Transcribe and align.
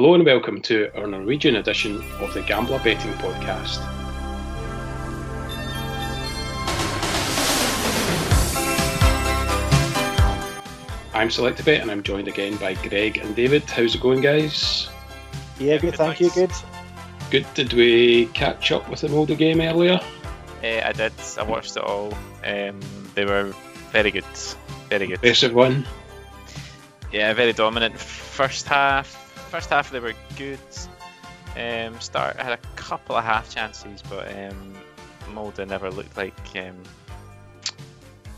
Hello 0.00 0.14
and 0.14 0.24
welcome 0.24 0.62
to 0.62 0.90
our 0.98 1.06
Norwegian 1.06 1.56
edition 1.56 2.02
of 2.20 2.32
the 2.32 2.40
Gambler 2.40 2.78
Betting 2.78 3.12
Podcast. 3.18 3.80
I'm 11.12 11.28
Selectabet 11.28 11.82
and 11.82 11.90
I'm 11.90 12.02
joined 12.02 12.28
again 12.28 12.56
by 12.56 12.72
Greg 12.88 13.18
and 13.18 13.36
David. 13.36 13.64
How's 13.64 13.94
it 13.94 14.00
going, 14.00 14.22
guys? 14.22 14.88
Yeah, 15.58 15.76
good, 15.76 15.96
thank 15.96 16.18
you, 16.18 16.30
good. 16.30 16.52
Good. 17.30 17.46
Did 17.52 17.74
we 17.74 18.24
catch 18.32 18.72
up 18.72 18.88
with 18.88 19.04
an 19.04 19.12
older 19.12 19.34
game 19.34 19.60
earlier? 19.60 20.00
Uh, 20.64 20.80
I 20.82 20.92
did. 20.92 21.12
I 21.36 21.42
watched 21.42 21.76
it 21.76 21.84
all. 21.84 22.14
Um, 22.42 22.80
they 23.14 23.26
were 23.26 23.52
very 23.92 24.10
good. 24.10 24.24
Very 24.88 25.08
good. 25.08 25.16
Impressive 25.16 25.52
one. 25.52 25.86
Yeah, 27.12 27.34
very 27.34 27.52
dominant. 27.52 27.98
First 27.98 28.66
half. 28.66 29.29
First 29.50 29.70
half 29.70 29.90
they 29.90 30.00
were 30.00 30.14
good. 30.36 30.58
Um, 31.56 32.00
start 32.00 32.36
had 32.36 32.52
a 32.52 32.58
couple 32.76 33.16
of 33.16 33.24
half 33.24 33.52
chances, 33.52 34.02
but 34.08 34.32
um, 34.36 34.74
Molde 35.34 35.66
never 35.66 35.90
looked 35.90 36.16
like 36.16 36.38
um, 36.56 36.76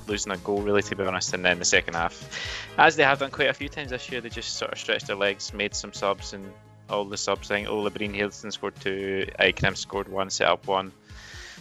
losing 0.07 0.33
a 0.33 0.39
goal 0.39 0.63
really, 0.63 0.83
to 0.83 0.97
be 0.97 1.05
honest. 1.05 1.35
And 1.35 1.45
then 1.45 1.59
the 1.59 1.65
second 1.67 1.95
half, 1.95 2.75
as 2.79 2.97
they 2.97 3.03
have 3.05 3.19
done 3.19 3.31
quite 3.31 3.51
a 3.51 3.55
few 3.55 3.69
times 3.69 3.91
this 3.91 4.11
year, 4.11 4.23
they 4.23 4.31
just 4.31 4.57
sort 4.57 4.73
of 4.73 4.79
stretched 4.79 5.07
their 5.09 5.17
legs, 5.17 5.53
made 5.53 5.75
some 5.75 5.93
subs, 5.93 6.33
and 6.33 6.51
all 6.89 7.05
the 7.05 7.19
subs. 7.19 7.51
I 7.51 7.57
think 7.57 7.69
Ola 7.69 7.91
Brynhildsen 7.91 8.53
scored 8.53 8.77
two, 8.81 9.27
Eikrem 9.39 9.77
scored 9.77 10.09
one, 10.09 10.31
set 10.31 10.49
up 10.49 10.67
one. 10.67 10.93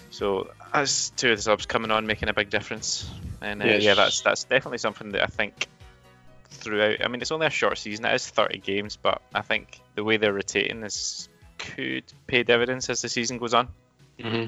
So 0.09 0.51
as 0.73 1.11
two 1.17 1.31
of 1.31 1.37
the 1.37 1.41
subs 1.43 1.65
coming 1.65 1.91
on, 1.91 2.07
making 2.07 2.29
a 2.29 2.33
big 2.33 2.49
difference. 2.49 3.09
And 3.41 3.61
uh, 3.61 3.65
Yes. 3.65 3.83
yeah, 3.83 3.93
that's 3.95 4.21
that's 4.21 4.45
definitely 4.45 4.77
something 4.77 5.11
that 5.11 5.23
I 5.23 5.27
think 5.27 5.67
throughout. 6.51 7.03
I 7.03 7.07
mean, 7.07 7.21
it's 7.21 7.31
only 7.31 7.47
a 7.47 7.51
short 7.51 7.77
season. 7.77 8.05
It 8.05 8.13
is 8.13 8.29
30 8.29 8.59
games, 8.59 8.97
but 9.01 9.21
I 9.33 9.41
think 9.41 9.79
the 9.95 10.03
way 10.03 10.17
they're 10.17 10.33
rotating 10.33 10.83
is 10.83 11.27
could 11.57 12.03
pay 12.27 12.43
dividends 12.43 12.89
as 12.89 13.01
the 13.01 13.09
season 13.09 13.37
goes 13.37 13.53
on. 13.53 13.67
Mm-hmm. 14.19 14.47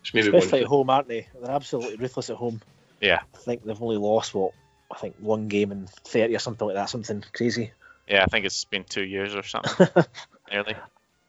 It's 0.00 0.14
maybe 0.14 0.30
one. 0.30 0.38
Especially 0.38 0.60
at 0.62 0.66
home, 0.66 0.90
aren't 0.90 1.08
they? 1.08 1.28
They're 1.40 1.50
absolutely 1.50 1.96
ruthless 1.96 2.30
at 2.30 2.36
home. 2.36 2.60
Yeah. 3.00 3.20
I 3.34 3.38
think 3.38 3.64
they've 3.64 3.80
only 3.82 3.96
lost 3.96 4.34
what 4.34 4.52
I 4.90 4.96
think 4.98 5.16
one 5.18 5.48
game 5.48 5.72
in 5.72 5.86
thirty 6.04 6.34
or 6.34 6.38
something 6.38 6.66
like 6.66 6.76
that, 6.76 6.90
something 6.90 7.24
crazy. 7.32 7.72
Yeah, 8.08 8.22
I 8.22 8.26
think 8.26 8.44
it's 8.44 8.64
been 8.64 8.84
two 8.84 9.04
years 9.04 9.34
or 9.34 9.42
something. 9.42 9.86
Nearly. 10.50 10.74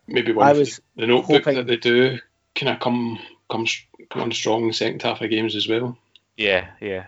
Maybe 0.08 0.34
one. 0.34 0.48
I 0.48 0.54
was 0.54 0.82
the 0.96 1.08
notebook 1.08 1.44
hoping- 1.44 1.56
that 1.56 1.68
they 1.68 1.78
do 1.78 2.20
kind 2.54 2.70
of 2.74 2.80
come 2.80 3.20
come 3.50 3.66
come 4.10 4.22
on 4.22 4.32
strong 4.32 4.64
in 4.64 4.68
the 4.68 4.74
second 4.74 5.02
half 5.02 5.22
of 5.22 5.30
games 5.30 5.56
as 5.56 5.68
well. 5.68 5.98
Yeah, 6.38 6.68
yeah. 6.82 7.06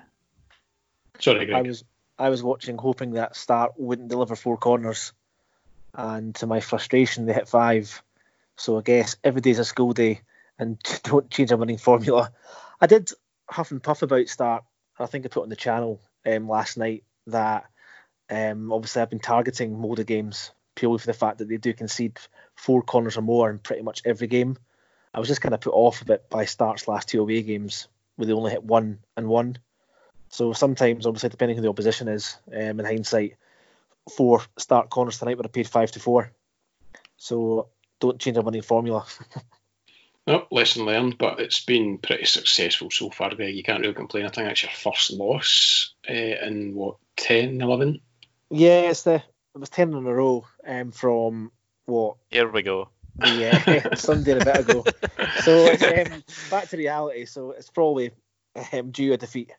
Sorry, 1.19 1.41
I 1.41 1.45
Greg. 1.45 1.67
was 1.67 1.83
I 2.19 2.29
was 2.29 2.41
watching, 2.43 2.77
hoping 2.77 3.11
that 3.11 3.35
Start 3.35 3.73
wouldn't 3.77 4.09
deliver 4.09 4.35
four 4.35 4.57
corners, 4.57 5.13
and 5.93 6.33
to 6.35 6.47
my 6.47 6.59
frustration, 6.59 7.25
they 7.25 7.33
hit 7.33 7.47
five. 7.47 8.01
So 8.55 8.77
I 8.77 8.81
guess 8.81 9.15
every 9.23 9.41
day's 9.41 9.59
a 9.59 9.65
school 9.65 9.93
day, 9.93 10.21
and 10.57 10.79
don't 11.03 11.29
change 11.29 11.51
a 11.51 11.57
winning 11.57 11.77
formula. 11.77 12.31
I 12.81 12.87
did 12.87 13.11
huff 13.49 13.71
and 13.71 13.81
puff 13.81 14.01
about 14.01 14.27
Start. 14.27 14.63
I 14.99 15.05
think 15.05 15.25
I 15.25 15.29
put 15.29 15.43
on 15.43 15.49
the 15.49 15.55
channel 15.55 16.01
um, 16.25 16.49
last 16.49 16.77
night 16.77 17.03
that 17.27 17.65
um, 18.29 18.71
obviously 18.71 19.01
I've 19.01 19.09
been 19.09 19.19
targeting 19.19 19.79
Molde 19.79 20.05
games 20.05 20.51
purely 20.75 20.99
for 20.99 21.07
the 21.07 21.13
fact 21.13 21.39
that 21.39 21.49
they 21.49 21.57
do 21.57 21.73
concede 21.73 22.19
four 22.55 22.81
corners 22.81 23.17
or 23.17 23.21
more 23.21 23.49
in 23.49 23.59
pretty 23.59 23.81
much 23.83 24.01
every 24.05 24.27
game. 24.27 24.57
I 25.13 25.19
was 25.19 25.27
just 25.27 25.41
kind 25.41 25.53
of 25.53 25.61
put 25.61 25.73
off 25.73 26.01
a 26.01 26.05
bit 26.05 26.29
by 26.29 26.45
Start's 26.45 26.87
last 26.87 27.09
two 27.09 27.21
away 27.21 27.41
games 27.41 27.87
where 28.15 28.27
they 28.27 28.33
only 28.33 28.51
hit 28.51 28.63
one 28.63 28.99
and 29.15 29.27
one. 29.27 29.57
So 30.29 30.53
sometimes, 30.53 31.05
obviously, 31.05 31.29
depending 31.29 31.57
who 31.57 31.63
the 31.63 31.69
opposition 31.69 32.07
is, 32.07 32.37
um, 32.51 32.79
in 32.79 32.85
hindsight, 32.85 33.37
four 34.15 34.41
start 34.57 34.89
corners 34.89 35.19
tonight 35.19 35.37
would 35.37 35.45
have 35.45 35.53
paid 35.53 35.67
five 35.67 35.91
to 35.91 35.99
four. 35.99 36.31
So 37.17 37.69
don't 37.99 38.19
change 38.19 38.37
a 38.37 38.41
winning 38.41 38.61
formula. 38.61 39.05
No, 40.27 40.45
lesson 40.51 40.85
learned, 40.85 41.17
but 41.17 41.39
it's 41.39 41.63
been 41.63 41.99
pretty 41.99 42.25
successful 42.25 42.91
so 42.91 43.09
far, 43.09 43.33
Greg. 43.33 43.55
You 43.55 43.63
can't 43.63 43.79
really 43.79 43.93
complain. 43.93 44.25
I 44.25 44.27
think 44.27 44.49
that's 44.49 44.61
your 44.61 44.73
first 44.73 45.13
loss 45.13 45.93
uh, 46.09 46.13
in 46.13 46.75
what 46.75 46.97
10, 47.15 47.61
11? 47.61 48.01
yeah, 48.49 48.81
it's 48.89 49.03
the 49.03 49.15
it 49.15 49.59
was 49.59 49.69
ten 49.69 49.93
in 49.93 50.05
a 50.05 50.13
row 50.13 50.45
um, 50.67 50.91
from 50.91 51.51
what 51.85 52.17
Here 52.29 52.49
we 52.51 52.61
go. 52.61 52.89
the 53.19 53.45
uh, 53.45 53.95
Sunday 53.95 54.33
a 54.33 54.43
bit 54.43 54.59
ago. 54.59 54.83
So 55.43 55.65
it's 55.67 56.11
um, 56.11 56.23
back 56.51 56.67
to 56.69 56.77
reality. 56.77 57.23
So 57.23 57.51
it's 57.51 57.69
probably 57.69 58.11
um, 58.73 58.91
due 58.91 59.13
a 59.13 59.17
defeat. 59.17 59.53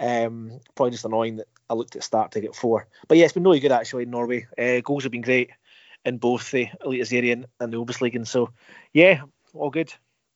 Um, 0.00 0.60
probably 0.74 0.92
just 0.92 1.04
annoying 1.04 1.36
that 1.36 1.48
I 1.68 1.74
looked 1.74 1.94
at 1.94 2.02
start 2.02 2.32
to 2.32 2.40
get 2.40 2.56
four. 2.56 2.88
But 3.06 3.18
yeah, 3.18 3.24
it's 3.24 3.34
been 3.34 3.44
really 3.44 3.60
good 3.60 3.72
actually 3.72 4.04
in 4.04 4.10
Norway. 4.10 4.46
Uh, 4.58 4.80
goals 4.80 5.04
have 5.04 5.12
been 5.12 5.20
great 5.20 5.50
in 6.04 6.16
both 6.18 6.50
the 6.50 6.68
Eliteserien 6.84 7.44
and 7.60 7.72
the 7.72 7.76
OBOS-ligaen. 7.76 8.26
So 8.26 8.50
yeah, 8.92 9.22
all 9.52 9.70
good. 9.70 9.92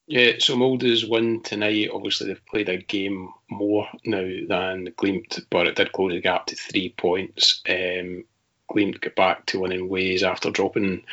Yeah, 0.07 0.33
so 0.39 0.57
Molde's 0.57 1.07
win 1.07 1.43
tonight. 1.43 1.89
Obviously, 1.93 2.27
they've 2.27 2.47
played 2.47 2.69
a 2.69 2.77
game 2.77 3.31
more 3.49 3.89
now 4.05 4.21
than 4.21 4.89
Glimt, 4.99 5.47
but 5.49 5.67
it 5.67 5.77
did 5.77 5.93
close 5.93 6.13
the 6.13 6.21
gap 6.21 6.47
to 6.47 6.57
three 6.57 6.91
points. 6.91 7.63
Um, 7.67 8.25
Glimt 8.71 9.01
got 9.01 9.15
back 9.15 9.47
to 9.47 9.61
winning 9.61 9.89
ways 9.89 10.23
after 10.23 10.51
dropping 10.51 11.05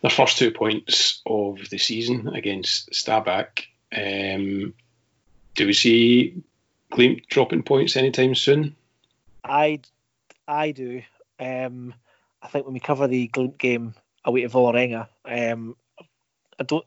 their 0.00 0.10
first 0.10 0.38
two 0.38 0.50
points 0.50 1.20
of 1.26 1.68
the 1.68 1.78
season 1.78 2.28
against 2.28 2.92
Stabæk. 2.92 3.64
Um, 3.94 4.72
do 5.54 5.66
we 5.66 5.74
see 5.74 6.42
Glimt 6.92 7.26
dropping 7.26 7.62
points 7.62 7.96
anytime 7.96 8.34
soon? 8.34 8.76
I 9.42 9.80
I 10.46 10.72
do. 10.72 11.02
Um, 11.40 11.94
I 12.42 12.48
think 12.48 12.66
when 12.66 12.74
we 12.74 12.80
cover 12.80 13.08
the 13.08 13.28
Glimt 13.28 13.58
game 13.58 13.94
away 14.24 14.42
to 14.42 14.48
Vålerenga, 14.48 15.08
um, 15.24 15.74
I 16.58 16.64
don't. 16.64 16.84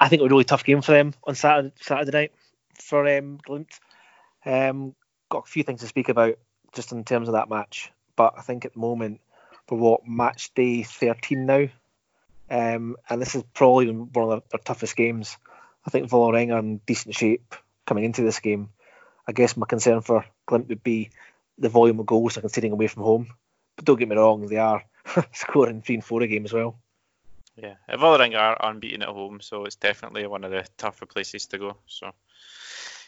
I 0.00 0.08
think 0.08 0.20
it 0.20 0.22
was 0.22 0.32
a 0.32 0.34
really 0.34 0.44
tough 0.44 0.64
game 0.64 0.82
for 0.82 0.92
them 0.92 1.14
on 1.24 1.34
Saturday 1.34 1.72
Saturday 1.80 2.10
night 2.10 2.32
for 2.80 3.06
um, 3.06 3.38
Glimt. 3.46 3.78
Um, 4.44 4.94
got 5.28 5.44
a 5.44 5.50
few 5.50 5.62
things 5.62 5.80
to 5.82 5.86
speak 5.86 6.08
about 6.08 6.38
just 6.72 6.92
in 6.92 7.04
terms 7.04 7.28
of 7.28 7.34
that 7.34 7.50
match, 7.50 7.92
but 8.16 8.34
I 8.36 8.40
think 8.40 8.64
at 8.64 8.72
the 8.72 8.80
moment 8.80 9.20
we're 9.70 9.78
what 9.78 10.06
match 10.06 10.52
day 10.54 10.82
13 10.82 11.46
now, 11.46 11.68
um, 12.50 12.96
and 13.08 13.22
this 13.22 13.34
is 13.34 13.42
probably 13.54 13.90
one 13.90 14.32
of 14.32 14.42
their, 14.50 14.58
toughest 14.58 14.96
games. 14.96 15.36
I 15.86 15.90
think 15.90 16.10
Vålerenga 16.10 16.54
are 16.54 16.58
in 16.58 16.78
decent 16.86 17.14
shape 17.14 17.54
coming 17.86 18.04
into 18.04 18.22
this 18.22 18.40
game. 18.40 18.68
I 19.26 19.32
guess 19.32 19.56
my 19.56 19.66
concern 19.66 20.00
for 20.00 20.24
Glimt 20.48 20.68
would 20.68 20.82
be 20.82 21.10
the 21.58 21.68
volume 21.68 22.00
of 22.00 22.06
goals 22.06 22.34
they're 22.34 22.42
conceding 22.42 22.72
away 22.72 22.88
from 22.88 23.02
home. 23.02 23.28
But 23.76 23.84
don't 23.84 23.98
get 23.98 24.08
me 24.08 24.16
wrong, 24.16 24.46
they 24.46 24.58
are 24.58 24.82
scoring 25.32 25.82
three 25.82 25.96
and 25.96 26.04
four 26.04 26.22
a 26.22 26.26
game 26.26 26.44
as 26.44 26.52
well. 26.52 26.78
Yeah, 27.56 27.74
Vålerenga 27.90 28.38
are 28.38 28.70
unbeaten 28.70 29.02
at 29.02 29.08
home, 29.08 29.40
so 29.40 29.64
it's 29.64 29.76
definitely 29.76 30.26
one 30.26 30.44
of 30.44 30.50
the 30.50 30.66
tougher 30.78 31.06
places 31.06 31.46
to 31.46 31.58
go. 31.58 31.76
So, 31.86 32.12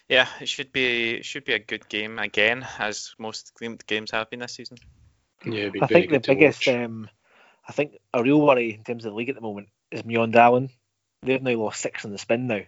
yeah, 0.09 0.29
it 0.41 0.49
should 0.49 0.71
be 0.71 1.15
it 1.15 1.25
should 1.25 1.45
be 1.45 1.55
a 1.55 1.59
good 1.59 1.89
game 1.89 2.19
again, 2.19 2.67
as 2.79 3.15
most 3.19 3.53
Glimt 3.59 3.87
games 3.87 4.11
have 4.11 4.29
been 4.29 4.41
this 4.41 4.53
season. 4.53 4.77
Yeah, 5.47 5.71
I 5.81 5.87
think 5.87 6.11
the 6.11 6.21
biggest, 6.21 6.69
um, 6.69 7.09
I 7.67 7.73
think 7.73 7.99
a 8.13 8.23
real 8.23 8.41
worry 8.41 8.75
in 8.75 8.85
terms 8.85 9.05
of 9.05 9.13
the 9.13 9.17
league 9.17 9.31
at 9.31 9.35
the 9.35 9.41
moment 9.41 9.69
is 9.91 10.03
Mjøndalen. 10.03 10.71
They've 11.23 11.43
now 11.43 11.55
lost 11.55 11.81
six 11.81 12.05
in 12.05 12.13
the 12.13 12.19
spin 12.19 12.47
now, 12.47 12.61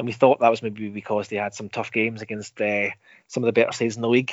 and 0.00 0.06
we 0.06 0.14
thought 0.14 0.40
that 0.40 0.48
was 0.48 0.62
maybe 0.62 0.88
because 0.88 1.28
they 1.28 1.36
had 1.36 1.54
some 1.54 1.68
tough 1.68 1.92
games 1.92 2.22
against 2.22 2.58
uh, 2.58 2.88
some 3.28 3.44
of 3.44 3.46
the 3.46 3.52
better 3.52 3.70
sides 3.72 3.96
in 3.96 4.02
the 4.02 4.08
league, 4.08 4.32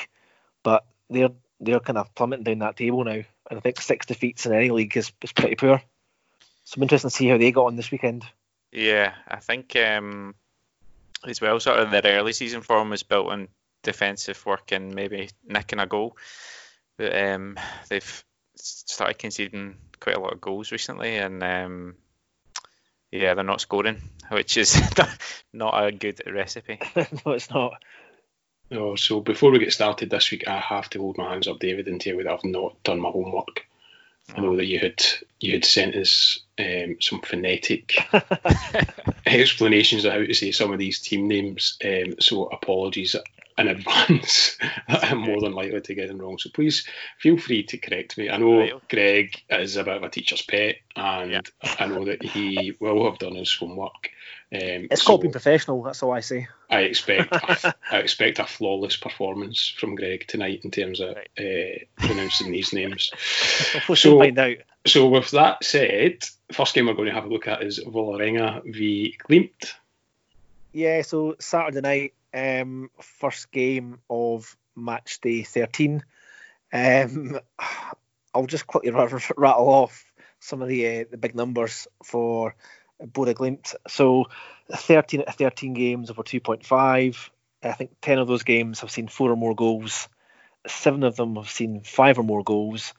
but 0.63 0.85
they're 1.09 1.31
they're 1.59 1.81
kind 1.81 1.97
of 1.97 2.15
plummeting 2.15 2.45
down 2.45 2.59
that 2.59 2.77
table 2.77 3.03
now, 3.03 3.11
and 3.11 3.25
I 3.51 3.59
think 3.59 3.81
six 3.81 4.05
defeats 4.05 4.45
in 4.45 4.53
any 4.53 4.71
league 4.71 4.95
is, 4.95 5.11
is 5.21 5.33
pretty 5.33 5.55
poor. 5.55 5.81
So 6.63 6.73
I'm 6.77 6.83
interested 6.83 7.09
to 7.09 7.15
see 7.15 7.27
how 7.27 7.37
they 7.37 7.51
got 7.51 7.65
on 7.65 7.75
this 7.75 7.91
weekend. 7.91 8.25
Yeah, 8.71 9.13
I 9.27 9.41
think 9.41 9.75
um, 9.75 10.35
as 11.25 11.41
well, 11.41 11.59
sort 11.59 11.79
of 11.79 11.91
their 11.91 12.01
early 12.17 12.31
season 12.31 12.61
form 12.61 12.89
was 12.89 13.03
built 13.03 13.27
on 13.27 13.49
defensive 13.83 14.45
work 14.45 14.71
and 14.71 14.95
maybe 14.95 15.29
nicking 15.45 15.79
a 15.79 15.85
goal, 15.85 16.15
but 16.97 17.13
um, 17.13 17.59
they've 17.89 18.23
started 18.55 19.19
conceding 19.19 19.75
quite 19.99 20.15
a 20.15 20.19
lot 20.21 20.31
of 20.31 20.39
goals 20.39 20.71
recently, 20.71 21.17
and 21.17 21.43
um, 21.43 21.95
yeah, 23.11 23.33
they're 23.33 23.43
not 23.43 23.61
scoring, 23.61 24.01
which 24.29 24.57
is 24.57 24.79
not 25.53 25.83
a 25.83 25.91
good 25.91 26.21
recipe. 26.27 26.79
no, 26.95 27.31
it's 27.33 27.49
not. 27.49 27.73
Oh, 28.71 28.95
so 28.95 29.21
before 29.21 29.51
we 29.51 29.59
get 29.59 29.71
started 29.71 30.09
this 30.09 30.29
week, 30.31 30.47
I 30.47 30.59
have 30.59 30.89
to 30.89 30.99
hold 30.99 31.17
my 31.17 31.31
hands 31.31 31.47
up, 31.47 31.59
David, 31.59 31.87
and 31.87 32.01
tell 32.01 32.15
you 32.15 32.23
that 32.23 32.31
I've 32.33 32.43
not 32.43 32.83
done 32.83 32.99
my 32.99 33.09
homework. 33.09 33.65
I 34.35 34.41
know 34.41 34.57
that 34.57 34.65
you 34.65 34.79
had 34.79 35.01
you 35.39 35.53
had 35.53 35.63
sent 35.63 35.95
us 35.95 36.39
um, 36.59 36.97
some 36.99 37.21
phonetic 37.21 37.97
explanations 39.25 40.03
of 40.03 40.11
how 40.11 40.19
to 40.19 40.33
say 40.33 40.51
some 40.51 40.73
of 40.73 40.79
these 40.79 40.99
team 40.99 41.29
names. 41.29 41.77
Um, 41.83 42.15
so 42.19 42.45
apologies 42.47 43.15
in 43.57 43.67
advance. 43.75 44.57
I'm 44.87 45.19
more 45.19 45.41
than 45.41 45.53
likely 45.53 45.81
to 45.81 45.95
get 45.95 46.07
them 46.07 46.19
wrong. 46.19 46.37
So 46.37 46.49
please 46.53 46.87
feel 47.19 47.37
free 47.37 47.63
to 47.63 47.77
correct 47.77 48.17
me. 48.17 48.29
I 48.29 48.37
know 48.37 48.59
Right. 48.59 48.89
Greg 48.89 49.41
is 49.49 49.75
a 49.77 49.83
bit 49.83 49.97
of 49.97 50.03
a 50.03 50.09
teacher's 50.09 50.41
pet, 50.41 50.77
and 50.95 51.31
Yeah. 51.31 51.41
I 51.79 51.87
know 51.87 52.05
that 52.05 52.23
he 52.23 52.75
will 52.79 53.09
have 53.09 53.19
done 53.19 53.35
his 53.35 53.53
homework. 53.53 54.11
Um, 54.49 54.87
It's 54.89 55.01
so 55.01 55.07
called 55.07 55.21
being 55.21 55.31
professional. 55.33 55.83
That's 55.83 56.01
all 56.03 56.13
I 56.13 56.21
say. 56.21 56.47
I 56.69 56.81
expect 56.81 57.33
a, 57.33 57.75
I 57.91 57.97
expect 57.97 58.39
a 58.39 58.45
flawless 58.45 58.95
performance 58.95 59.67
from 59.77 59.95
Greg 59.95 60.25
tonight 60.27 60.61
in 60.63 60.71
terms 60.71 60.99
of 61.01 61.15
Right. 61.17 61.29
uh, 61.37 62.05
pronouncing 62.05 62.51
these 62.51 62.71
names. 62.73 63.11
We'll 63.89 63.95
So- 63.97 64.19
find 64.19 64.37
out. 64.39 64.57
So 64.85 65.09
with 65.09 65.31
that 65.31 65.65
said, 65.65 66.23
first 66.53 66.73
game 66.73 66.85
we're 66.85 66.93
going 66.93 67.09
to 67.09 67.13
have 67.13 67.25
a 67.25 67.29
look 67.29 67.47
at 67.49 67.61
is 67.61 67.79
Vålerenga 67.83 68.61
v 68.63 69.17
Glimt. 69.27 69.73
Yeah, 70.71 71.01
so 71.01 71.35
Saturday 71.39 71.81
night, 71.81 72.13
um, 72.33 72.89
first 73.01 73.51
game 73.51 73.99
of 74.09 74.55
match 74.75 75.21
day 75.21 75.43
13. 75.43 76.03
Um, 76.73 77.39
I'll 78.33 78.45
just 78.45 78.67
quickly 78.67 78.91
rattle 79.37 79.69
off 79.69 80.11
some 80.39 80.61
of 80.61 80.67
the 80.67 80.87
uh, 80.87 81.05
the 81.09 81.17
big 81.17 81.35
numbers 81.35 81.87
for 82.03 82.55
Bodø/Glimt. 83.01 83.75
So 83.87 84.25
13 84.71 85.21
out 85.21 85.27
of 85.27 85.35
13 85.35 85.73
games 85.73 86.09
over 86.09 86.23
2.5. 86.23 87.29
I 87.63 87.71
think 87.71 87.91
10 88.01 88.19
of 88.19 88.27
those 88.27 88.43
games 88.43 88.81
have 88.81 88.91
seen 88.91 89.07
four 89.07 89.31
or 89.31 89.35
more 89.35 89.55
goals. 89.55 90.07
Seven 90.67 91.03
of 91.03 91.15
them 91.15 91.35
have 91.35 91.49
seen 91.49 91.81
five 91.81 92.19
or 92.19 92.23
more 92.23 92.43
goals. 92.43 92.93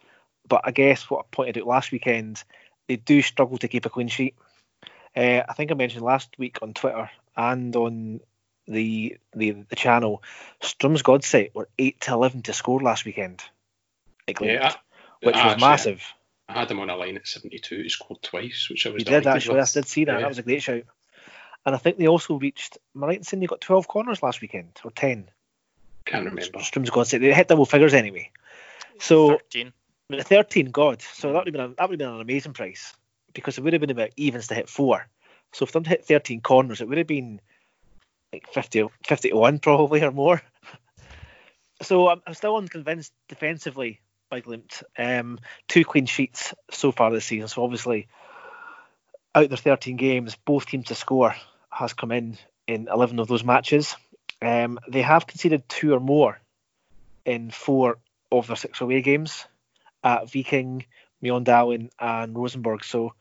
But 0.49 0.63
I 0.65 0.71
guess 0.71 1.09
what 1.11 1.21
I 1.21 1.29
pointed 1.31 1.59
out 1.59 1.67
last 1.67 1.93
weekend, 1.93 2.43
they 2.87 2.97
do 2.97 3.23
struggle 3.23 3.59
to 3.59 3.69
keep 3.69 3.87
a 3.87 3.91
clean 3.91 4.09
sheet. 4.09 4.35
Uh, 5.17 5.43
I 5.49 5.53
think 5.55 5.71
I 5.71 5.75
mentioned 5.75 6.05
last 6.05 6.31
week 6.39 6.59
on 6.63 6.75
Twitter 6.75 7.11
and 7.37 7.75
on 7.77 8.21
the 8.69 9.19
the, 9.35 9.53
the 9.69 9.77
channel, 9.77 10.23
Strømsgodset 10.63 11.55
were 11.55 11.69
eight 11.79 12.01
to 12.03 12.13
eleven 12.13 12.43
to 12.43 12.53
score 12.53 12.81
last 12.81 13.05
weekend. 13.05 13.43
Yeah, 14.41 14.75
which 15.23 15.35
was 15.35 15.45
actually, 15.45 15.61
massive. 15.61 16.05
I 16.49 16.61
had 16.61 16.71
him 16.71 16.81
on 16.81 16.91
a 16.91 16.97
line 16.97 17.17
at 17.17 17.27
seventy 17.27 17.59
two. 17.59 17.83
He 17.83 17.89
scored 17.89 18.23
twice, 18.23 18.69
which 18.71 18.87
I 18.87 18.91
was. 18.91 19.03
He 19.03 19.05
did 19.05 19.27
actually. 19.27 19.57
With. 19.57 19.69
I 19.69 19.73
did 19.73 19.89
see 19.89 20.05
that. 20.05 20.13
Yeah. 20.13 20.21
That 20.21 20.29
was 20.29 20.39
a 20.39 20.43
great 20.43 20.63
shout. 20.63 20.83
And 21.67 21.75
I 21.75 21.79
think 21.79 21.99
they 21.99 22.09
also 22.09 22.39
reached. 22.39 22.79
Am 22.95 23.05
I 23.05 23.09
right 23.09 23.19
in 23.19 23.25
saying 23.25 23.41
they 23.41 23.47
got 23.47 23.61
twelve 23.61 23.89
corners 23.89 24.23
last 24.23 24.41
weekend 24.41 24.79
or 24.85 24.91
ten? 24.91 25.31
Can't 26.05 26.25
remember. 26.25 26.59
Strømsgodset. 26.59 27.21
They 27.21 27.33
hit 27.33 27.49
double 27.49 27.67
figures 27.67 27.95
anyway. 27.95 28.31
So 28.99 29.39
13. 29.53 29.73
13, 30.11 30.71
God. 30.71 31.03
So 31.03 31.33
that 31.33 31.45
would 31.45 31.47
have 31.49 31.53
been 31.53 31.61
a, 31.61 31.69
that 31.75 31.89
would 31.89 32.01
have 32.01 32.09
been 32.09 32.15
an 32.15 32.21
amazing 32.21 32.55
price 32.55 32.95
because 33.35 33.59
it 33.59 33.65
would 33.65 33.73
have 33.75 33.81
been 33.81 33.91
about 33.91 34.11
evens 34.17 34.47
to 34.49 34.55
hit 34.55 34.69
four. 34.69 35.07
So 35.53 35.67
for 35.67 35.73
them 35.73 35.85
to 35.85 35.91
hit 35.91 36.07
13 36.07 36.41
corners, 36.41 36.81
it 36.81 36.89
would 36.89 36.99
have 36.99 37.07
been 37.07 37.41
like 38.33 38.53
50, 38.53 38.87
50 39.07 39.31
to 39.31 39.37
1 39.37 39.59
probably 39.59 40.03
or 40.03 40.11
more. 40.11 40.43
so 41.83 42.09
I'm, 42.09 42.23
I'm 42.27 42.35
still 42.35 42.57
unconvinced 42.57 43.13
defensively 43.29 44.01
by 44.31 44.41
Glimt. 44.41 44.83
Um, 44.97 45.39
two 45.69 45.85
clean 45.85 46.07
sheets 46.07 46.55
so 46.71 46.93
far 46.93 47.11
this 47.11 47.25
season. 47.25 47.49
So 47.49 47.65
obviously, 47.65 48.09
out 49.35 49.45
of 49.45 49.51
their 49.51 49.57
13 49.57 49.97
games, 49.97 50.37
both 50.45 50.67
teams 50.67 50.87
to 50.87 50.95
score 50.95 51.35
has 51.71 51.93
come 51.93 52.13
in 52.13 52.37
in 52.67 52.89
11 52.93 53.19
of 53.19 53.29
those 53.29 53.45
matches. 53.45 53.97
Um, 54.43 54.79
they 54.89 55.03
have 55.03 55.27
conceded 55.27 55.69
two 55.69 55.95
or 55.95 56.01
more 56.01 56.41
in 57.25 57.51
four 57.51 57.99
of 58.31 58.47
their 58.47 58.57
six 58.57 58.81
away 58.81 59.03
games 59.03 59.47
at 60.05 60.31
Viking, 60.31 60.85
Mjøndalen, 61.23 61.91
and 61.99 62.37
Rosenborg. 62.37 62.85
So 62.85 63.15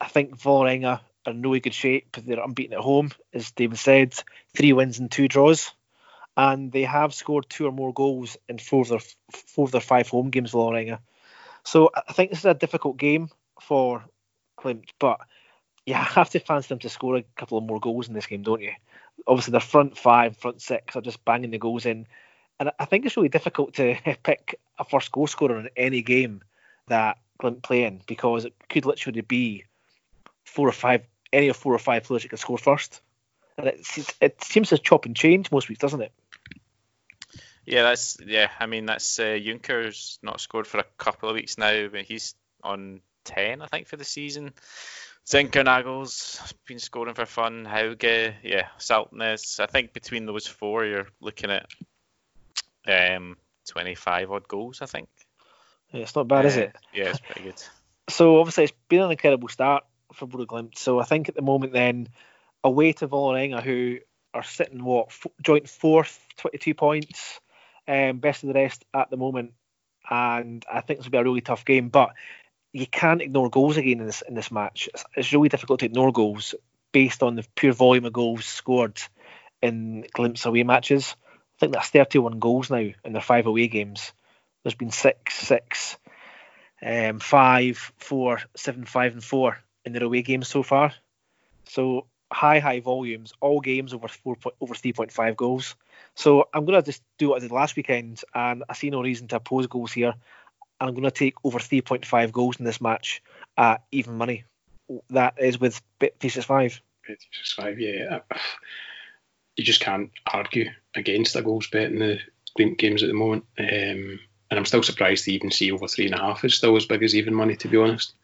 I 0.00 0.06
think 0.06 0.38
Vålerenga 0.38 1.00
are 1.26 1.32
in 1.32 1.42
really 1.42 1.60
good 1.60 1.74
shape. 1.74 2.16
They're 2.16 2.42
unbeaten 2.42 2.74
at 2.74 2.80
home, 2.80 3.10
as 3.32 3.50
David 3.50 3.78
said, 3.78 4.14
three 4.54 4.72
wins 4.72 4.98
and 4.98 5.10
two 5.10 5.28
draws. 5.28 5.72
And 6.36 6.70
they 6.70 6.82
have 6.82 7.14
scored 7.14 7.46
two 7.48 7.66
or 7.66 7.72
more 7.72 7.94
goals 7.94 8.36
in 8.48 8.58
four 8.58 8.82
of 8.82 8.88
their, 8.88 9.00
four 9.30 9.64
of 9.64 9.72
their 9.72 9.80
five 9.80 10.08
home 10.08 10.30
games, 10.30 10.52
Vålerenga. 10.52 10.98
So 11.64 11.90
I 11.94 12.12
think 12.12 12.30
this 12.30 12.40
is 12.40 12.44
a 12.44 12.54
difficult 12.54 12.96
game 12.96 13.30
for 13.60 14.04
Glimt, 14.58 14.90
but 14.98 15.20
you 15.86 15.94
have 15.94 16.30
to 16.30 16.40
fancy 16.40 16.68
them 16.68 16.78
to 16.80 16.88
score 16.88 17.16
a 17.16 17.24
couple 17.36 17.58
of 17.58 17.64
more 17.64 17.80
goals 17.80 18.08
in 18.08 18.14
this 18.14 18.26
game, 18.26 18.42
don't 18.42 18.60
you? 18.60 18.72
Obviously, 19.26 19.52
their 19.52 19.60
front 19.60 19.96
five, 19.96 20.36
front 20.36 20.60
six 20.60 20.94
are 20.96 21.00
just 21.00 21.24
banging 21.24 21.50
the 21.50 21.58
goals 21.58 21.86
in. 21.86 22.06
And 22.58 22.70
I 22.78 22.84
think 22.84 23.06
it's 23.06 23.16
really 23.16 23.28
difficult 23.28 23.74
to 23.74 23.96
pick 24.22 24.60
a 24.78 24.84
first 24.84 25.12
goal 25.12 25.26
scorer 25.26 25.58
in 25.58 25.70
any 25.76 26.02
game 26.02 26.42
that 26.88 27.18
Glimt 27.40 27.62
play 27.62 27.84
in 27.84 28.00
because 28.06 28.44
it 28.44 28.54
could 28.68 28.86
literally 28.86 29.20
be 29.20 29.64
four 30.44 30.68
or 30.68 30.72
five, 30.72 31.04
any 31.36 31.48
of 31.48 31.56
four 31.56 31.74
or 31.74 31.78
five 31.78 32.04
players 32.04 32.22
that 32.22 32.28
can 32.28 32.38
score 32.38 32.58
first. 32.58 33.00
And 33.58 33.68
it, 33.68 33.86
it 34.20 34.44
seems 34.44 34.70
to 34.70 34.78
chop 34.78 35.06
and 35.06 35.14
change 35.14 35.52
most 35.52 35.68
weeks, 35.68 35.80
doesn't 35.80 36.02
it? 36.02 36.12
Yeah, 37.64 37.82
that's 37.82 38.18
yeah. 38.24 38.48
I 38.58 38.66
mean, 38.66 38.86
that's 38.86 39.18
uh, 39.18 39.38
Junker's 39.42 40.18
not 40.22 40.40
scored 40.40 40.66
for 40.66 40.78
a 40.78 40.84
couple 40.98 41.28
of 41.28 41.34
weeks 41.34 41.58
now, 41.58 41.88
but 41.88 42.02
he's 42.02 42.34
on 42.62 43.00
ten, 43.24 43.60
I 43.60 43.66
think, 43.66 43.88
for 43.88 43.96
the 43.96 44.04
season. 44.04 44.52
Zinkernagel's 45.26 46.54
been 46.66 46.78
scoring 46.78 47.14
for 47.14 47.26
fun. 47.26 47.64
Hauge, 47.64 48.34
yeah, 48.44 48.68
Saltnes. 48.78 49.58
I 49.58 49.66
think 49.66 49.92
between 49.92 50.24
those 50.24 50.46
four, 50.46 50.84
you're 50.84 51.08
looking 51.20 51.50
at 51.50 51.66
um, 52.86 53.36
25 53.68 54.30
odd 54.30 54.46
goals, 54.46 54.82
I 54.82 54.86
think. 54.86 55.08
Yeah, 55.90 56.02
it's 56.02 56.14
not 56.14 56.28
bad, 56.28 56.44
uh, 56.44 56.48
is 56.48 56.56
it? 56.56 56.76
Yeah, 56.94 57.08
it's 57.08 57.18
pretty 57.18 57.42
good. 57.42 57.62
So 58.08 58.38
obviously 58.38 58.64
it's 58.64 58.72
been 58.88 59.02
an 59.02 59.10
incredible 59.10 59.48
start 59.48 59.84
for 60.14 60.26
Glimt. 60.26 60.78
So 60.78 60.98
I 60.98 61.04
think 61.04 61.28
at 61.28 61.34
the 61.34 61.42
moment 61.42 61.72
then, 61.72 62.08
away 62.62 62.92
to 62.92 63.08
Vålerenga, 63.08 63.62
who 63.62 63.98
are 64.34 64.42
sitting 64.42 64.84
what 64.84 65.08
f- 65.08 65.26
joint 65.42 65.68
fourth, 65.68 66.20
22 66.38 66.74
points, 66.74 67.40
um, 67.88 68.18
best 68.18 68.42
of 68.42 68.48
the 68.48 68.54
rest 68.54 68.84
at 68.92 69.10
the 69.10 69.16
moment, 69.16 69.52
and 70.08 70.64
I 70.70 70.80
think 70.80 70.98
this 70.98 71.06
will 71.06 71.12
be 71.12 71.18
a 71.18 71.24
really 71.24 71.40
tough 71.40 71.64
game. 71.64 71.88
But 71.88 72.10
you 72.72 72.86
can't 72.86 73.22
ignore 73.22 73.50
goals 73.50 73.76
again 73.76 74.00
in 74.00 74.06
this 74.06 74.22
in 74.22 74.34
this 74.34 74.50
match. 74.50 74.88
It's, 74.92 75.04
it's 75.16 75.32
really 75.32 75.48
difficult 75.48 75.80
to 75.80 75.86
ignore 75.86 76.12
goals 76.12 76.54
based 76.92 77.22
on 77.22 77.34
the 77.36 77.46
pure 77.54 77.72
volume 77.72 78.04
of 78.04 78.12
goals 78.12 78.44
scored 78.44 79.00
in 79.62 80.06
Glimt's 80.14 80.46
away 80.46 80.62
matches. 80.62 81.16
I 81.56 81.60
think 81.60 81.72
that's 81.72 81.88
31 81.88 82.38
goals 82.38 82.70
now 82.70 82.88
in 83.04 83.12
their 83.12 83.22
five 83.22 83.46
away 83.46 83.68
games. 83.68 84.12
There's 84.62 84.74
been 84.74 84.90
six, 84.90 85.34
six, 85.34 85.96
um, 86.84 87.18
five, 87.18 87.92
four, 87.96 88.40
seven, 88.56 88.84
five, 88.84 89.12
and 89.12 89.24
four 89.24 89.58
in 89.86 89.92
their 89.92 90.04
away 90.04 90.22
games 90.22 90.48
so 90.48 90.62
far. 90.62 90.92
So 91.64 92.06
high, 92.30 92.58
high 92.58 92.80
volumes, 92.80 93.32
all 93.40 93.60
games 93.60 93.94
over 93.94 94.08
four, 94.08 94.36
over 94.60 94.74
3.5 94.74 95.36
goals. 95.36 95.76
So 96.14 96.48
I'm 96.52 96.64
going 96.64 96.78
to 96.80 96.84
just 96.84 97.02
do 97.18 97.30
what 97.30 97.36
I 97.36 97.40
did 97.40 97.52
last 97.52 97.76
weekend, 97.76 98.22
and 98.34 98.64
I 98.68 98.74
see 98.74 98.90
no 98.90 99.02
reason 99.02 99.28
to 99.28 99.36
oppose 99.36 99.66
goals 99.66 99.92
here. 99.92 100.14
I'm 100.80 100.92
going 100.92 101.04
to 101.04 101.10
take 101.10 101.34
over 101.44 101.58
3.5 101.58 102.32
goals 102.32 102.56
in 102.58 102.64
this 102.64 102.80
match 102.80 103.22
at 103.56 103.82
even 103.92 104.18
money. 104.18 104.44
That 105.10 105.34
is 105.38 105.58
with 105.58 105.80
Bet365. 106.00 106.80
Bet365, 107.08 107.76
yeah 107.78 108.18
you 109.56 109.64
just 109.64 109.80
can't 109.80 110.10
argue 110.32 110.70
against 110.94 111.36
a 111.36 111.42
goals 111.42 111.68
bet 111.68 111.90
in 111.90 111.98
the 111.98 112.18
games 112.76 113.02
at 113.02 113.08
the 113.08 113.14
moment. 113.14 113.44
Um, 113.58 114.20
and 114.48 114.58
I'm 114.58 114.64
still 114.64 114.82
surprised 114.82 115.24
to 115.24 115.32
even 115.32 115.50
see 115.50 115.72
over 115.72 115.88
three 115.88 116.06
and 116.06 116.14
a 116.14 116.18
half 116.18 116.44
is 116.44 116.54
still 116.54 116.76
as 116.76 116.86
big 116.86 117.02
as 117.02 117.14
even 117.14 117.34
money, 117.34 117.56
to 117.56 117.68
be 117.68 117.76
honest. 117.76 118.14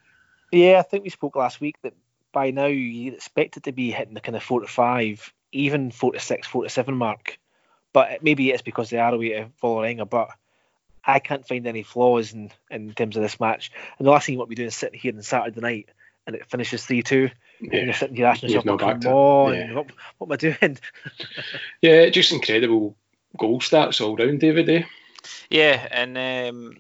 Yeah, 0.52 0.78
I 0.78 0.82
think 0.82 1.02
we 1.02 1.10
spoke 1.10 1.34
last 1.34 1.60
week 1.60 1.76
that 1.82 1.94
by 2.30 2.50
now 2.50 2.66
you 2.66 3.12
expect 3.12 3.56
it 3.56 3.64
to 3.64 3.72
be 3.72 3.90
hitting 3.90 4.14
the 4.14 4.20
kind 4.20 4.36
of 4.36 4.42
four 4.42 4.60
to 4.60 4.66
five, 4.66 5.32
even 5.50 5.90
four 5.90 6.12
to 6.12 6.20
six, 6.20 6.46
four 6.46 6.64
to 6.64 6.68
seven 6.68 6.94
mark. 6.94 7.38
But 7.92 8.22
maybe 8.22 8.50
it's 8.50 8.62
because 8.62 8.90
they 8.90 8.98
are 8.98 9.14
away 9.14 9.30
to 9.30 9.48
Vålerenga, 9.62 10.08
but 10.08 10.30
I 11.04 11.18
can't 11.18 11.46
find 11.46 11.66
any 11.66 11.82
flaws 11.82 12.32
in, 12.32 12.50
in 12.70 12.92
terms 12.92 13.16
of 13.16 13.22
this 13.22 13.40
match. 13.40 13.72
And 13.98 14.06
the 14.06 14.10
last 14.10 14.26
thing 14.26 14.34
you 14.34 14.38
want 14.38 14.48
to 14.48 14.50
be 14.50 14.56
doing 14.56 14.68
is 14.68 14.76
sitting 14.76 14.98
here 14.98 15.14
on 15.14 15.22
Saturday 15.22 15.60
night 15.60 15.88
and 16.26 16.36
it 16.36 16.46
finishes 16.46 16.84
3 16.84 17.02
2. 17.02 17.30
Yeah. 17.60 17.70
And 17.72 17.86
you're 17.86 17.94
sitting 17.94 18.16
here 18.16 18.26
asking 18.26 18.50
yourself, 18.50 18.64
no 18.64 18.76
come 18.76 19.00
on, 19.06 19.54
yeah. 19.54 19.72
what, 19.74 19.90
what, 20.18 20.26
am 20.26 20.32
I 20.32 20.36
doing? 20.36 20.78
yeah, 21.82 22.08
just 22.10 22.32
incredible 22.32 22.96
goal 23.36 23.60
stats 23.60 24.00
all 24.00 24.16
round, 24.16 24.40
David. 24.40 24.68
Eh? 24.68 24.82
Yeah, 25.50 25.86
and 25.90 26.16
um, 26.18 26.76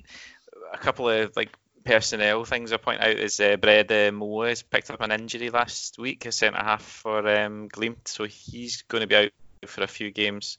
a 0.72 0.78
couple 0.78 1.08
of 1.08 1.34
like 1.36 1.50
personnel 1.84 2.44
things 2.44 2.72
I 2.72 2.76
point 2.76 3.00
out 3.00 3.16
is 3.16 3.40
uh, 3.40 3.56
Brede 3.56 4.12
Moe 4.12 4.42
has 4.42 4.62
picked 4.62 4.90
up 4.90 5.00
an 5.00 5.12
injury 5.12 5.50
last 5.50 5.98
week, 5.98 6.26
a 6.26 6.32
centre 6.32 6.58
half 6.58 6.82
for 6.82 7.18
um, 7.18 7.68
Glimt, 7.68 8.08
so 8.08 8.24
he's 8.24 8.82
going 8.82 9.02
to 9.02 9.06
be 9.06 9.16
out 9.16 9.30
for 9.66 9.82
a 9.82 9.88
few 9.88 10.10
games. 10.10 10.58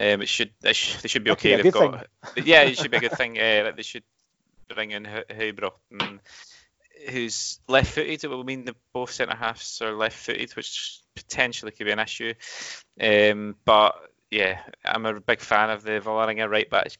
Um, 0.00 0.22
it 0.22 0.28
should 0.28 0.50
they, 0.60 0.72
sh- 0.72 1.00
they 1.02 1.08
should 1.08 1.24
be 1.24 1.32
okay. 1.32 1.60
They've 1.60 1.72
got 1.72 2.06
thing. 2.34 2.44
yeah, 2.46 2.62
it 2.62 2.78
should 2.78 2.90
be 2.90 2.98
a 2.98 3.00
good 3.00 3.12
thing. 3.12 3.38
Uh, 3.38 3.72
they 3.74 3.82
should 3.82 4.04
bring 4.68 4.90
in 4.90 5.04
Høybråten 5.04 6.20
who's 7.10 7.60
left-footed. 7.68 8.24
It 8.24 8.28
will 8.28 8.44
mean 8.44 8.64
the 8.64 8.76
both 8.92 9.12
centre 9.12 9.36
halves 9.36 9.80
are 9.82 9.92
left-footed, 9.92 10.56
which 10.56 11.00
potentially 11.14 11.72
could 11.72 11.86
be 11.86 11.92
an 11.92 11.98
issue. 11.98 12.34
Um, 13.00 13.56
but 13.64 13.94
yeah, 14.30 14.60
I'm 14.84 15.06
a 15.06 15.20
big 15.20 15.40
fan 15.40 15.70
of 15.70 15.82
the 15.82 16.00
Vålerenga 16.00 16.48
right 16.48 16.68
back 16.68 16.92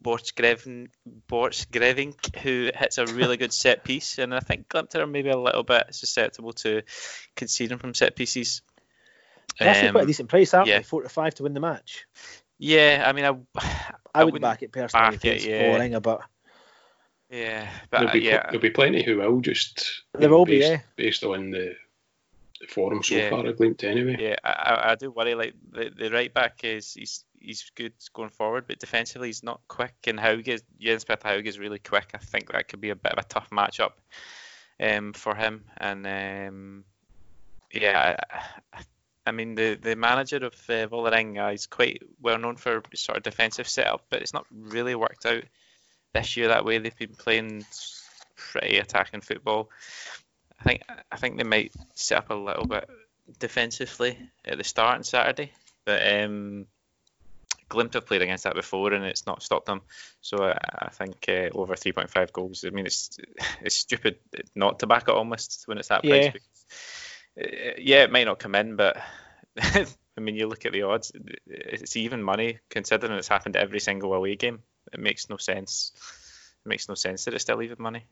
Borchgrevink, 0.00 0.88
Borchgrevink, 1.28 2.36
who 2.36 2.70
hits 2.74 2.98
a 2.98 3.06
really 3.06 3.36
good 3.36 3.52
set 3.52 3.84
piece, 3.84 4.18
and 4.18 4.34
I 4.34 4.40
think 4.40 4.68
Glimt 4.68 4.94
are 4.94 5.06
maybe 5.06 5.30
a 5.30 5.38
little 5.38 5.62
bit 5.62 5.94
susceptible 5.94 6.52
to 6.54 6.82
conceding 7.36 7.78
from 7.78 7.94
set 7.94 8.16
pieces. 8.16 8.62
That's 9.58 9.86
um, 9.86 9.92
quite 9.92 10.04
a 10.04 10.06
decent 10.06 10.28
price, 10.28 10.54
aren't 10.54 10.68
yeah. 10.68 10.78
they? 10.78 10.84
Four 10.84 11.02
to 11.02 11.08
five 11.08 11.34
to 11.34 11.42
win 11.42 11.54
the 11.54 11.60
match. 11.60 12.06
Yeah, 12.58 13.02
I 13.06 13.12
mean, 13.12 13.24
I, 13.24 13.30
I, 14.14 14.20
I 14.20 14.24
wouldn't 14.24 14.42
back 14.42 14.62
it 14.62 14.72
personally 14.72 15.16
back 15.16 15.24
it, 15.24 15.44
yeah. 15.44 15.62
Vålerenga, 15.62 16.02
but 16.02 16.22
yeah, 17.30 17.68
but 17.90 17.98
there'll 17.98 18.12
be, 18.12 18.30
uh, 18.30 18.34
yeah. 18.34 18.42
there'll 18.44 18.60
be 18.60 18.70
plenty 18.70 19.02
who 19.02 19.18
will 19.18 19.40
just 19.40 20.02
there 20.12 20.28
will 20.28 20.44
based, 20.44 20.68
be 20.68 20.70
yeah. 20.70 20.80
based 20.96 21.24
on 21.24 21.50
the 21.50 21.74
form 22.68 23.02
so 23.02 23.14
Yeah. 23.16 23.30
far 23.30 23.46
at 23.46 23.56
Glimt 23.56 23.84
anyway. 23.84 24.16
Yeah, 24.18 24.36
I, 24.44 24.50
I- 24.50 24.90
I 24.92 24.94
do 24.94 25.10
worry. 25.10 25.34
Like 25.34 25.54
the, 25.70 25.90
the 25.96 26.10
right 26.10 26.32
back 26.32 26.64
is 26.64 26.92
he's 26.94 27.24
he's 27.40 27.70
good 27.74 27.92
going 28.12 28.28
forward, 28.30 28.66
but 28.68 28.78
defensively 28.78 29.28
he's 29.28 29.42
not 29.42 29.60
quick. 29.68 29.94
And 30.06 30.18
Hauge, 30.20 30.60
Jens 30.80 31.04
Petter 31.04 31.28
Hauge 31.28 31.46
is 31.48 31.58
really 31.58 31.78
quick. 31.80 32.10
I 32.14 32.18
think 32.18 32.52
that 32.52 32.68
could 32.68 32.80
be 32.80 32.90
a 32.90 32.96
bit 32.96 33.12
of 33.12 33.18
a 33.18 33.28
tough 33.28 33.50
matchup 33.50 33.92
um, 34.80 35.12
for 35.12 35.34
him. 35.34 35.64
And 35.78 36.06
um, 36.06 36.84
yeah, 37.72 38.16
I, 38.32 38.36
I- 38.78 38.82
I 39.24 39.30
mean 39.30 39.54
the 39.54 39.74
the 39.80 39.94
manager 39.94 40.38
of 40.38 40.54
uh, 40.68 40.88
Vålerenga 40.88 41.54
is 41.54 41.68
quite 41.68 42.02
well 42.20 42.38
known 42.38 42.56
for 42.56 42.82
sort 42.94 43.18
of 43.18 43.22
defensive 43.22 43.68
setup, 43.68 44.04
but 44.10 44.20
it's 44.20 44.34
not 44.34 44.46
really 44.50 44.96
worked 44.96 45.26
out 45.26 45.44
this 46.12 46.36
year 46.36 46.48
that 46.48 46.64
way. 46.64 46.78
They've 46.78 46.98
been 46.98 47.14
playing 47.14 47.64
pretty 48.34 48.78
attacking 48.78 49.20
football. 49.20 49.70
I 50.62 50.68
think 50.68 50.82
I 51.10 51.16
think 51.16 51.36
they 51.36 51.44
might 51.44 51.72
set 51.94 52.18
up 52.18 52.30
a 52.30 52.34
little 52.34 52.66
bit 52.66 52.88
defensively 53.38 54.16
at 54.44 54.58
the 54.58 54.64
start 54.64 54.96
on 54.96 55.04
Saturday, 55.04 55.50
but 55.84 56.00
um, 56.06 56.66
Glimt 57.68 57.94
have 57.94 58.06
played 58.06 58.22
against 58.22 58.44
that 58.44 58.54
before 58.54 58.92
and 58.92 59.04
it's 59.04 59.26
not 59.26 59.42
stopped 59.42 59.66
them. 59.66 59.80
So 60.20 60.44
I, 60.44 60.56
I 60.86 60.90
think 60.90 61.24
uh, 61.28 61.48
over 61.52 61.74
3.5 61.74 62.32
goals. 62.32 62.64
I 62.64 62.70
mean, 62.70 62.86
it's 62.86 63.18
it's 63.60 63.74
stupid 63.74 64.18
not 64.54 64.78
to 64.80 64.86
back 64.86 65.08
it 65.08 65.14
almost 65.14 65.64
when 65.66 65.78
it's 65.78 65.88
that 65.88 66.04
price. 66.04 66.26
Yeah. 66.26 66.30
because, 66.30 66.64
uh, 67.40 67.74
yeah, 67.78 68.04
it 68.04 68.12
might 68.12 68.24
not 68.26 68.38
come 68.38 68.54
in, 68.54 68.76
but 68.76 68.98
I 69.58 70.20
mean, 70.20 70.36
you 70.36 70.46
look 70.46 70.64
at 70.64 70.72
the 70.72 70.82
odds. 70.82 71.10
It's 71.46 71.96
even 71.96 72.22
money 72.22 72.60
considering 72.68 73.14
it's 73.14 73.28
happened 73.28 73.56
every 73.56 73.80
single 73.80 74.14
away 74.14 74.36
game. 74.36 74.60
It 74.92 75.00
makes 75.00 75.28
no 75.28 75.38
sense. 75.38 75.92
It 76.64 76.68
makes 76.68 76.88
no 76.88 76.94
sense 76.94 77.24
that 77.24 77.34
it's 77.34 77.42
still 77.42 77.62
even 77.62 77.78
money. 77.80 78.04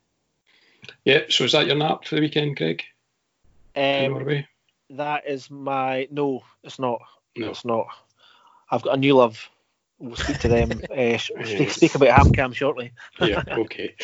Yeah, 1.04 1.20
so 1.28 1.44
is 1.44 1.52
that 1.52 1.66
your 1.66 1.76
nap 1.76 2.04
for 2.04 2.14
the 2.16 2.20
weekend, 2.22 2.56
Greg? 2.56 2.82
Um, 3.76 4.12
Norway? 4.12 4.46
that 4.90 5.26
is 5.28 5.50
my 5.50 6.08
no. 6.10 6.42
It's 6.62 6.78
not. 6.78 7.00
No. 7.36 7.50
It's 7.50 7.64
not. 7.64 7.86
I've 8.70 8.82
got 8.82 8.94
a 8.94 8.98
new 8.98 9.14
love. 9.14 9.48
We'll 9.98 10.16
speak 10.16 10.38
to 10.40 10.48
them. 10.48 10.70
uh, 10.96 11.18
speak, 11.18 11.70
speak 11.70 11.94
about 11.94 12.26
HamKam 12.26 12.54
shortly. 12.54 12.92
yeah, 13.20 13.42
okay. 13.50 13.94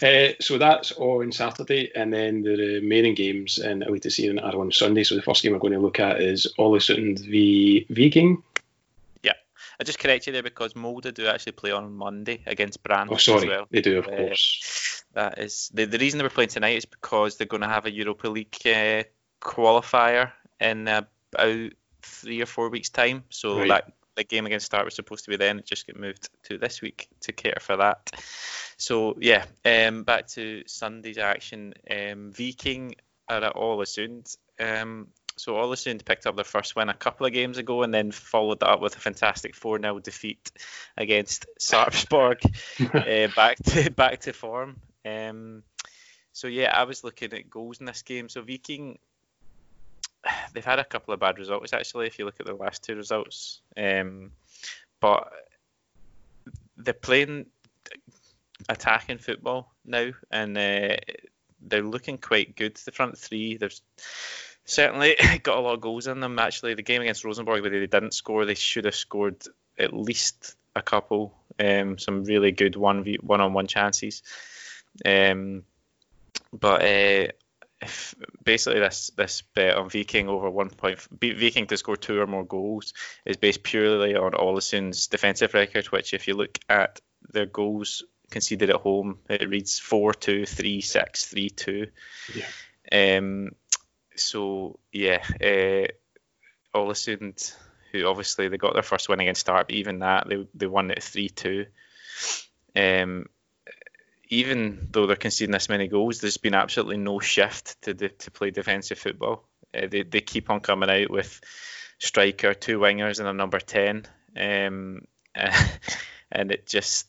Uh, 0.00 0.34
so 0.40 0.58
that's 0.58 0.92
all 0.92 1.22
on 1.22 1.32
Saturday, 1.32 1.90
and 1.94 2.12
then 2.12 2.42
the 2.42 2.56
remaining 2.80 3.14
games 3.14 3.58
in 3.58 3.80
Eliteserien 3.80 4.42
are 4.42 4.56
on 4.58 4.70
Sunday. 4.72 5.02
So 5.02 5.16
the 5.16 5.22
first 5.22 5.42
game 5.42 5.52
we're 5.52 5.58
going 5.58 5.72
to 5.72 5.80
look 5.80 5.98
at 6.00 6.20
is 6.20 6.46
Ålesund 6.58 7.18
v 7.20 7.86
Viking. 7.90 8.42
Yeah, 9.24 9.32
I 9.80 9.84
just 9.84 9.98
correct 9.98 10.26
you 10.28 10.32
there 10.32 10.42
because 10.44 10.74
Molde 10.76 11.12
do 11.12 11.26
actually 11.26 11.52
play 11.52 11.72
on 11.72 11.94
Monday 11.94 12.42
against 12.46 12.82
Brann 12.84 13.08
Oh, 13.10 13.16
as 13.16 13.24
sorry, 13.24 13.48
well. 13.48 13.66
they 13.70 13.80
do, 13.82 13.98
of 13.98 14.06
Uh, 14.06 14.16
course. 14.16 14.99
That 15.14 15.38
is 15.38 15.70
the, 15.74 15.86
the 15.86 15.98
reason 15.98 16.18
they 16.18 16.24
were 16.24 16.30
playing 16.30 16.50
tonight 16.50 16.76
is 16.76 16.84
because 16.84 17.36
they're 17.36 17.46
going 17.46 17.62
to 17.62 17.68
have 17.68 17.86
a 17.86 17.90
Europa 17.90 18.28
League 18.28 18.56
uh, 18.64 19.04
qualifier 19.40 20.32
in 20.60 20.86
about 20.86 21.08
three 22.02 22.40
or 22.40 22.46
four 22.46 22.68
weeks' 22.68 22.90
time. 22.90 23.24
So 23.30 23.58
Right. 23.58 23.68
that 23.68 23.92
the 24.16 24.24
game 24.24 24.46
against 24.46 24.66
Start 24.66 24.84
was 24.84 24.94
supposed 24.94 25.24
to 25.24 25.30
be 25.30 25.36
then. 25.36 25.58
It 25.58 25.66
just 25.66 25.86
got 25.86 25.96
moved 25.96 26.28
to 26.44 26.58
this 26.58 26.80
week 26.82 27.08
to 27.22 27.32
cater 27.32 27.60
for 27.60 27.76
that. 27.76 28.10
So 28.76 29.16
yeah, 29.20 29.44
um, 29.64 30.04
back 30.04 30.28
to 30.28 30.62
Sunday's 30.66 31.18
action. 31.18 31.74
Um, 31.90 32.32
Viking 32.32 32.94
are 33.28 33.42
at 33.44 33.54
Ålesund. 33.54 34.36
Um, 34.58 35.08
so 35.36 35.54
Ålesund 35.54 36.04
picked 36.04 36.26
up 36.26 36.36
their 36.36 36.44
first 36.44 36.76
win 36.76 36.88
a 36.90 36.94
couple 36.94 37.26
of 37.26 37.32
games 37.32 37.56
ago 37.56 37.82
and 37.82 37.94
then 37.94 38.12
followed 38.12 38.60
that 38.60 38.68
up 38.68 38.80
with 38.80 38.96
a 38.96 39.00
fantastic 39.00 39.54
4-0 39.54 40.02
defeat 40.02 40.50
against 40.96 41.46
Sarpsborg 41.58 42.44
uh, 42.94 43.34
back 43.34 43.56
to 43.64 43.90
back 43.90 44.20
to 44.20 44.32
form. 44.32 44.76
Um, 45.04 45.62
so 46.32 46.46
yeah, 46.46 46.72
I 46.74 46.84
was 46.84 47.04
looking 47.04 47.32
at 47.32 47.50
goals 47.50 47.80
in 47.80 47.86
this 47.86 48.02
game. 48.02 48.28
So 48.28 48.42
Viking, 48.42 48.98
they've 50.54 50.64
had 50.64 50.78
a 50.78 50.84
couple 50.84 51.14
of 51.14 51.20
bad 51.20 51.38
results 51.38 51.72
actually. 51.72 52.06
If 52.06 52.18
you 52.18 52.24
look 52.24 52.40
at 52.40 52.46
the 52.46 52.54
last 52.54 52.82
two 52.82 52.96
results, 52.96 53.60
um, 53.76 54.32
but 55.00 55.30
they're 56.76 56.94
playing 56.94 57.46
attacking 58.68 59.18
football 59.18 59.72
now, 59.84 60.10
and 60.30 60.56
uh, 60.56 60.96
they're 61.60 61.82
looking 61.82 62.18
quite 62.18 62.56
good. 62.56 62.76
The 62.76 62.92
front 62.92 63.18
three, 63.18 63.56
there's 63.56 63.82
certainly 64.64 65.16
got 65.42 65.58
a 65.58 65.60
lot 65.60 65.74
of 65.74 65.80
goals 65.80 66.06
in 66.06 66.20
them. 66.20 66.38
Actually, 66.38 66.74
the 66.74 66.82
game 66.82 67.02
against 67.02 67.24
Rosenborg, 67.24 67.62
where 67.62 67.70
they 67.70 67.86
didn't 67.86 68.14
score. 68.14 68.44
They 68.44 68.54
should 68.54 68.84
have 68.84 68.94
scored 68.94 69.44
at 69.78 69.92
least 69.92 70.56
a 70.76 70.82
couple. 70.82 71.34
Um, 71.58 71.98
some 71.98 72.24
really 72.24 72.52
good 72.52 72.76
one 72.76 73.04
one 73.20 73.40
on 73.40 73.52
one 73.52 73.66
chances. 73.66 74.22
Um, 75.04 75.64
but 76.52 76.82
uh, 76.82 77.28
if 77.80 78.14
basically 78.44 78.80
this 78.80 79.10
this 79.16 79.42
bet 79.54 79.76
on 79.76 79.88
Viking 79.88 80.28
over 80.28 80.50
one 80.50 80.70
point 80.70 80.98
Viking 81.20 81.66
to 81.66 81.76
score 81.76 81.96
two 81.96 82.20
or 82.20 82.26
more 82.26 82.44
goals 82.44 82.92
is 83.24 83.36
based 83.36 83.62
purely 83.62 84.16
on 84.16 84.32
Ålesund's 84.32 85.06
defensive 85.06 85.54
record, 85.54 85.86
which 85.86 86.12
if 86.12 86.28
you 86.28 86.34
look 86.34 86.58
at 86.68 87.00
their 87.32 87.46
goals 87.46 88.02
conceded 88.30 88.70
at 88.70 88.76
home, 88.76 89.18
it 89.28 89.48
reads 89.48 89.78
4 89.78 90.14
2, 90.14 90.46
3 90.46 90.80
6, 90.80 91.24
3 91.26 91.50
2. 91.50 91.86
Yeah. 92.34 93.16
Um, 93.18 93.50
so, 94.16 94.78
yeah, 94.92 95.22
uh, 95.40 95.88
Ålesund, 96.76 97.54
who 97.92 98.06
obviously 98.06 98.48
they 98.48 98.56
got 98.56 98.74
their 98.74 98.82
first 98.82 99.08
win 99.08 99.20
against 99.20 99.42
Start, 99.42 99.68
but 99.68 99.76
even 99.76 100.00
that, 100.00 100.28
they, 100.28 100.46
they 100.54 100.66
won 100.66 100.90
it 100.90 101.02
3 101.02 101.28
2. 101.28 101.66
Um, 102.76 103.26
even 104.30 104.88
though 104.92 105.06
they're 105.06 105.16
conceding 105.16 105.52
this 105.52 105.68
many 105.68 105.88
goals, 105.88 106.20
there's 106.20 106.36
been 106.36 106.54
absolutely 106.54 106.96
no 106.96 107.18
shift 107.18 107.80
to 107.82 107.94
the, 107.94 108.08
to 108.08 108.30
play 108.30 108.50
defensive 108.50 108.98
football. 108.98 109.48
Uh, 109.74 109.88
they, 109.90 110.02
they 110.02 110.20
keep 110.20 110.50
on 110.50 110.60
coming 110.60 110.88
out 110.88 111.10
with 111.10 111.40
striker, 111.98 112.54
two 112.54 112.78
wingers, 112.78 113.18
and 113.18 113.28
a 113.28 113.32
number 113.32 113.58
10. 113.58 114.06
Um, 114.36 115.02
and 116.32 116.52
it 116.52 116.66
just 116.66 117.08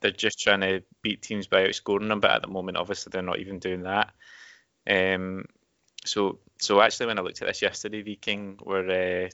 they're 0.00 0.10
just 0.10 0.40
trying 0.40 0.60
to 0.60 0.82
beat 1.02 1.22
teams 1.22 1.46
by 1.46 1.64
outscoring 1.64 2.08
them, 2.08 2.20
but 2.20 2.32
at 2.32 2.42
the 2.42 2.48
moment, 2.48 2.76
obviously, 2.76 3.10
they're 3.10 3.22
not 3.22 3.38
even 3.38 3.58
doing 3.58 3.82
that. 3.82 4.10
Um, 4.86 5.44
so, 6.04 6.40
so 6.58 6.80
actually, 6.80 7.06
when 7.06 7.18
I 7.18 7.22
looked 7.22 7.40
at 7.40 7.48
this 7.48 7.62
yesterday, 7.62 8.02
Viking 8.02 8.58
were 8.60 9.26
uh, 9.26 9.28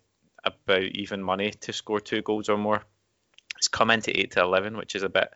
about 0.45 0.83
even 0.83 1.23
money 1.23 1.53
to 1.53 1.73
score 1.73 2.00
two 2.00 2.23
goals 2.23 2.49
or 2.49 2.59
more. 2.59 2.83
It's 3.57 3.69
come 3.69 3.91
into 3.91 4.17
eight 4.19 4.33
to 4.33 4.41
eleven, 4.41 4.77
which 4.77 4.95
is 4.95 5.03
a 5.03 5.09
bit 5.09 5.33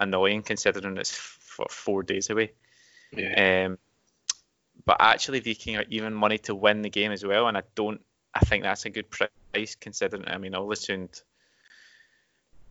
annoying 0.00 0.42
considering 0.42 0.96
it's 0.96 1.12
f- 1.12 1.70
four 1.70 2.02
days 2.02 2.30
away. 2.30 2.52
Yeah. 3.12 3.66
Um, 3.66 3.78
but 4.84 4.96
actually, 5.00 5.40
Viking 5.40 5.76
are 5.76 5.84
even 5.88 6.14
money 6.14 6.38
to 6.38 6.54
win 6.54 6.82
the 6.82 6.90
game 6.90 7.12
as 7.12 7.24
well, 7.24 7.48
and 7.48 7.56
I 7.56 7.62
don't. 7.74 8.00
I 8.34 8.40
think 8.40 8.64
that's 8.64 8.84
a 8.84 8.90
good 8.90 9.06
price 9.10 9.76
considering. 9.76 10.26
I 10.26 10.38
mean, 10.38 10.52
Ålesund, 10.52 11.22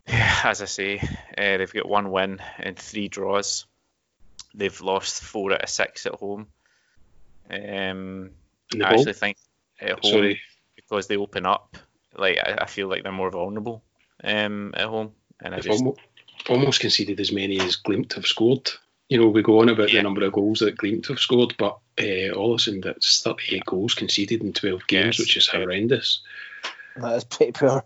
as 0.08 0.62
I 0.62 0.65
say, 0.65 1.00
uh, 1.00 1.58
they've 1.58 1.74
got 1.74 1.88
one 1.88 2.12
win 2.12 2.39
and 2.60 2.77
three 2.77 3.08
draws. 3.08 3.65
They've 4.53 4.82
lost 4.82 5.24
four 5.24 5.53
out 5.53 5.63
of 5.63 5.70
six 5.70 6.06
at 6.06 6.15
home. 6.15 6.48
Um, 7.50 8.32
I 8.74 8.77
ball? 8.77 8.88
actually 8.88 9.13
think 9.13 9.38
at 9.80 10.03
home 10.03 10.12
Sorry. 10.12 10.42
because 10.75 11.08
they 11.08 11.18
open 11.18 11.46
up. 11.46 11.77
Like 12.15 12.38
I, 12.38 12.58
I 12.62 12.65
feel 12.68 12.88
like 12.88 13.03
they're 13.03 13.12
more 13.12 13.32
vulnerable 13.32 13.84
um, 14.24 14.74
at 14.75 14.88
home, 14.88 15.13
and 15.42 15.56
I 15.56 15.60
just 15.60 15.84
almost, 16.34 16.50
almost 16.50 16.80
conceded 16.82 17.20
as 17.20 17.32
many 17.32 17.60
as 17.60 17.78
Glimt 17.78 18.13
have 18.13 18.25
scored. 18.25 18.70
You 19.10 19.20
know, 19.20 19.28
we 19.28 19.42
go 19.44 19.60
on 19.62 19.70
about 19.70 19.92
Yeah. 19.92 20.00
the 20.00 20.04
number 20.04 20.24
of 20.25 20.34
goals 20.34 20.60
that 20.60 20.78
Glimt 20.78 21.08
have 21.08 21.20
scored, 21.20 21.56
but 21.58 21.78
uh, 22.00 22.34
Ålesund, 22.36 22.84
that's 22.84 23.22
38 23.22 23.66
goals 23.66 23.94
conceded 23.94 24.42
in 24.42 24.54
12 24.54 24.88
games, 24.88 25.18
Yes. 25.18 25.20
which 25.20 25.38
is 25.38 25.48
horrendous. 25.48 26.22
That 26.96 27.16
is 27.16 27.24
pretty 27.24 27.52
poor. 27.52 27.84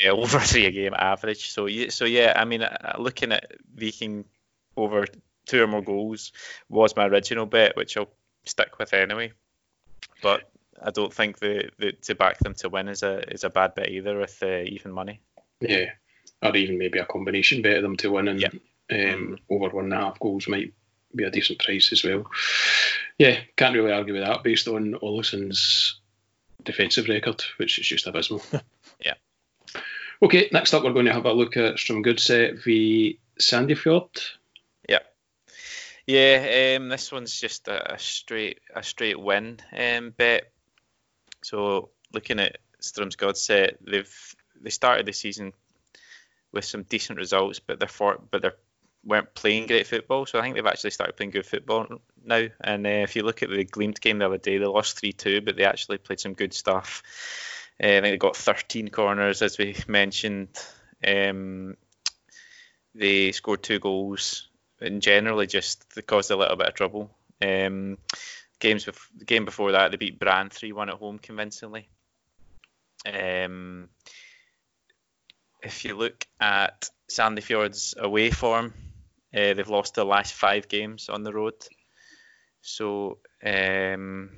yeah, 0.00 0.10
over 0.10 0.38
three 0.40 0.66
a 0.66 0.70
game 0.70 0.94
average. 0.96 1.50
So 1.50 1.66
yeah, 1.66 1.90
so 1.90 2.04
yeah, 2.04 2.32
I 2.36 2.44
mean, 2.44 2.62
uh, 2.62 2.96
looking 2.98 3.32
at 3.32 3.52
Viking 3.74 4.24
over 4.76 5.06
two 5.46 5.62
or 5.62 5.66
more 5.66 5.82
goals 5.82 6.32
was 6.68 6.96
my 6.96 7.06
original 7.06 7.46
bet, 7.46 7.76
which 7.76 7.96
I'll 7.96 8.10
stick 8.44 8.78
with 8.78 8.92
anyway. 8.92 9.32
But 10.22 10.50
I 10.82 10.90
don't 10.90 11.12
think 11.12 11.38
the, 11.38 11.70
the 11.78 11.92
to 11.92 12.14
back 12.14 12.38
them 12.38 12.54
to 12.54 12.68
win 12.68 12.88
is 12.88 13.02
a 13.02 13.18
is 13.32 13.44
a 13.44 13.50
bad 13.50 13.74
bet 13.74 13.90
either 13.90 14.18
with 14.18 14.42
uh, 14.42 14.62
even 14.66 14.92
money. 14.92 15.20
Yeah. 15.60 15.90
Or 16.42 16.54
even 16.56 16.78
maybe 16.78 16.98
a 16.98 17.06
combination 17.06 17.62
bet 17.62 17.76
of 17.78 17.82
them 17.82 17.96
to 17.98 18.10
win 18.10 18.28
and 18.28 18.40
Yeah. 18.40 18.50
um, 19.14 19.38
over 19.48 19.70
one 19.70 19.84
and 19.84 19.94
a 19.94 19.96
half 19.96 20.18
goals 20.20 20.48
might 20.48 20.72
be 21.14 21.24
a 21.24 21.30
decent 21.30 21.58
price 21.58 21.92
as 21.92 22.04
well. 22.04 22.30
Yeah, 23.18 23.40
can't 23.56 23.74
really 23.74 23.92
argue 23.92 24.12
with 24.14 24.22
that 24.22 24.42
based 24.42 24.68
on 24.68 24.94
Ålesund's 25.02 25.98
defensive 26.62 27.08
record, 27.08 27.42
which 27.56 27.78
is 27.78 27.86
just 27.86 28.06
abysmal. 28.06 28.42
Yeah. 29.04 29.14
Okay, 30.22 30.48
next 30.52 30.72
up 30.74 30.82
we're 30.84 30.92
going 30.92 31.06
to 31.06 31.12
have 31.12 31.26
a 31.26 31.32
look 31.32 31.56
at 31.56 31.76
Strømsgodset 31.76 32.62
v 32.64 33.18
Sandefjord. 33.40 34.08
Yeah, 34.88 35.00
Yeah, 36.06 36.76
um, 36.78 36.88
this 36.88 37.12
one's 37.12 37.38
just 37.38 37.68
a, 37.68 37.94
a 37.94 37.98
straight 37.98 38.60
a 38.74 38.82
straight 38.82 39.18
win 39.20 39.58
um, 39.76 40.10
bet. 40.16 40.50
So 41.42 41.90
looking 42.12 42.40
at 42.40 42.58
Strømsgodset, 42.80 43.76
they've 43.86 44.34
they 44.60 44.70
started 44.70 45.06
the 45.06 45.12
season 45.12 45.52
with 46.56 46.64
some 46.64 46.82
decent 46.82 47.18
results, 47.18 47.60
but 47.60 47.78
they're 47.78 47.88
for, 47.88 48.20
but 48.30 48.42
they're 48.42 48.56
weren't 49.06 49.34
playing 49.34 49.68
great 49.68 49.86
football. 49.86 50.26
So 50.26 50.38
I 50.38 50.42
think 50.42 50.56
they've 50.56 50.66
actually 50.66 50.90
started 50.90 51.16
playing 51.16 51.30
good 51.30 51.46
football 51.46 51.86
now. 52.24 52.48
And 52.60 52.86
uh, 52.86 52.90
if 52.90 53.16
you 53.16 53.22
look 53.22 53.42
at 53.42 53.50
the 53.50 53.64
Glimt 53.64 54.00
game 54.00 54.18
the 54.18 54.26
other 54.26 54.38
day, 54.38 54.58
they 54.58 54.66
lost 54.66 54.98
3 54.98 55.12
2, 55.12 55.40
but 55.42 55.56
they 55.56 55.64
actually 55.64 55.98
played 55.98 56.20
some 56.20 56.34
good 56.34 56.52
stuff. 56.52 57.02
Uh, 57.82 57.86
I 57.86 58.00
think 58.00 58.04
they 58.04 58.18
got 58.18 58.36
13 58.36 58.88
corners, 58.88 59.42
as 59.42 59.58
we 59.58 59.76
mentioned. 59.86 60.48
Um, 61.06 61.76
they 62.94 63.32
scored 63.32 63.62
two 63.62 63.78
goals 63.78 64.48
and 64.80 65.02
generally 65.02 65.46
just 65.46 65.94
they 65.94 66.02
caused 66.02 66.30
a 66.30 66.36
little 66.36 66.56
bit 66.56 66.68
of 66.68 66.74
trouble. 66.74 67.10
Um, 67.40 67.98
games 68.58 68.86
bef- 68.86 69.08
the 69.16 69.24
game 69.24 69.44
before 69.44 69.72
that, 69.72 69.90
they 69.90 69.96
beat 69.96 70.18
Brann 70.18 70.50
3 70.50 70.72
1 70.72 70.88
at 70.88 70.96
home 70.96 71.18
convincingly. 71.18 71.88
Um, 73.06 73.88
if 75.66 75.84
you 75.84 75.96
look 75.96 76.26
at 76.40 76.88
Sandefjord's 77.10 77.94
away 77.98 78.30
form, 78.30 78.72
uh, 79.34 79.54
they've 79.54 79.68
lost 79.68 79.94
the 79.94 80.04
last 80.04 80.32
five 80.32 80.68
games 80.68 81.08
on 81.08 81.24
the 81.24 81.32
road. 81.32 81.54
So 82.62 83.18
um, 83.44 84.30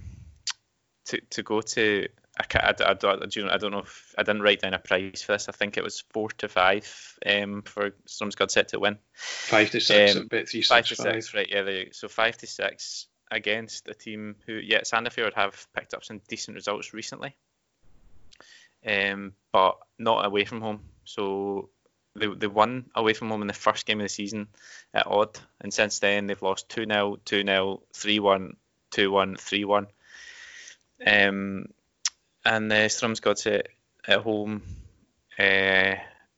to 1.07 1.21
to 1.31 1.43
go 1.43 1.61
to 1.61 2.09
I, 2.39 2.45
I, 2.55 2.75
I, 2.85 2.91
I, 2.91 2.95
don't 2.95 3.73
know 3.73 3.81
if 3.81 4.15
I 4.17 4.23
didn't 4.23 4.43
write 4.43 4.61
down 4.61 4.75
a 4.75 4.79
price 4.79 5.23
for 5.23 5.33
this. 5.33 5.49
I 5.49 5.53
think 5.53 5.77
it 5.77 5.85
was 5.85 6.05
four 6.11 6.29
to 6.39 6.49
five 6.49 7.19
um, 7.27 7.63
for 7.63 7.91
Strømsgodset 8.07 8.69
to 8.69 8.79
win. 8.79 8.99
Five 9.15 9.71
to 9.71 9.81
six, 9.81 10.17
um, 10.17 10.29
bet 10.29 10.49
three 10.49 10.63
five 10.63 10.87
to 10.87 10.97
six, 10.97 11.35
right? 11.35 11.49
Yeah, 11.51 11.63
they, 11.63 11.89
so 11.93 12.09
five 12.09 12.39
to 12.39 12.47
six 12.47 13.07
against 13.31 13.89
a 13.89 13.95
team 13.95 14.37
who, 14.47 14.55
yeah, 14.55 14.81
Sandefjord 14.83 15.35
have 15.35 15.67
picked 15.75 15.95
up 15.95 16.05
some 16.05 16.21
decent 16.29 16.55
results 16.55 16.95
recently, 16.95 17.37
um, 18.87 19.33
but 19.53 19.79
not 19.99 20.25
away 20.25 20.45
from 20.45 20.61
home. 20.61 20.81
So 21.09 21.71
they, 22.15 22.27
they 22.27 22.47
won 22.47 22.91
away 22.95 23.15
from 23.15 23.31
home 23.31 23.41
in 23.41 23.49
the 23.49 23.55
first 23.55 23.87
game 23.87 23.99
of 23.99 24.05
the 24.05 24.11
season 24.11 24.49
at 24.93 25.07
Odd, 25.07 25.39
and 25.59 25.73
since 25.73 26.01
then 26.01 26.27
they've 26.27 26.43
lost 26.43 26.69
2 26.69 26.85
0, 26.85 27.17
2 27.25 27.45
0, 27.45 27.83
3 27.95 28.19
1, 28.19 28.57
2 28.91 29.11
1, 29.11 29.37
3 29.37 29.65
1. 29.65 29.87
Um, 31.07 31.67
and 32.45 32.73
uh, 32.73 32.89
Strømsgodset 32.89 33.63
at 34.07 34.21
home, 34.21 34.63
uh, 35.39 35.95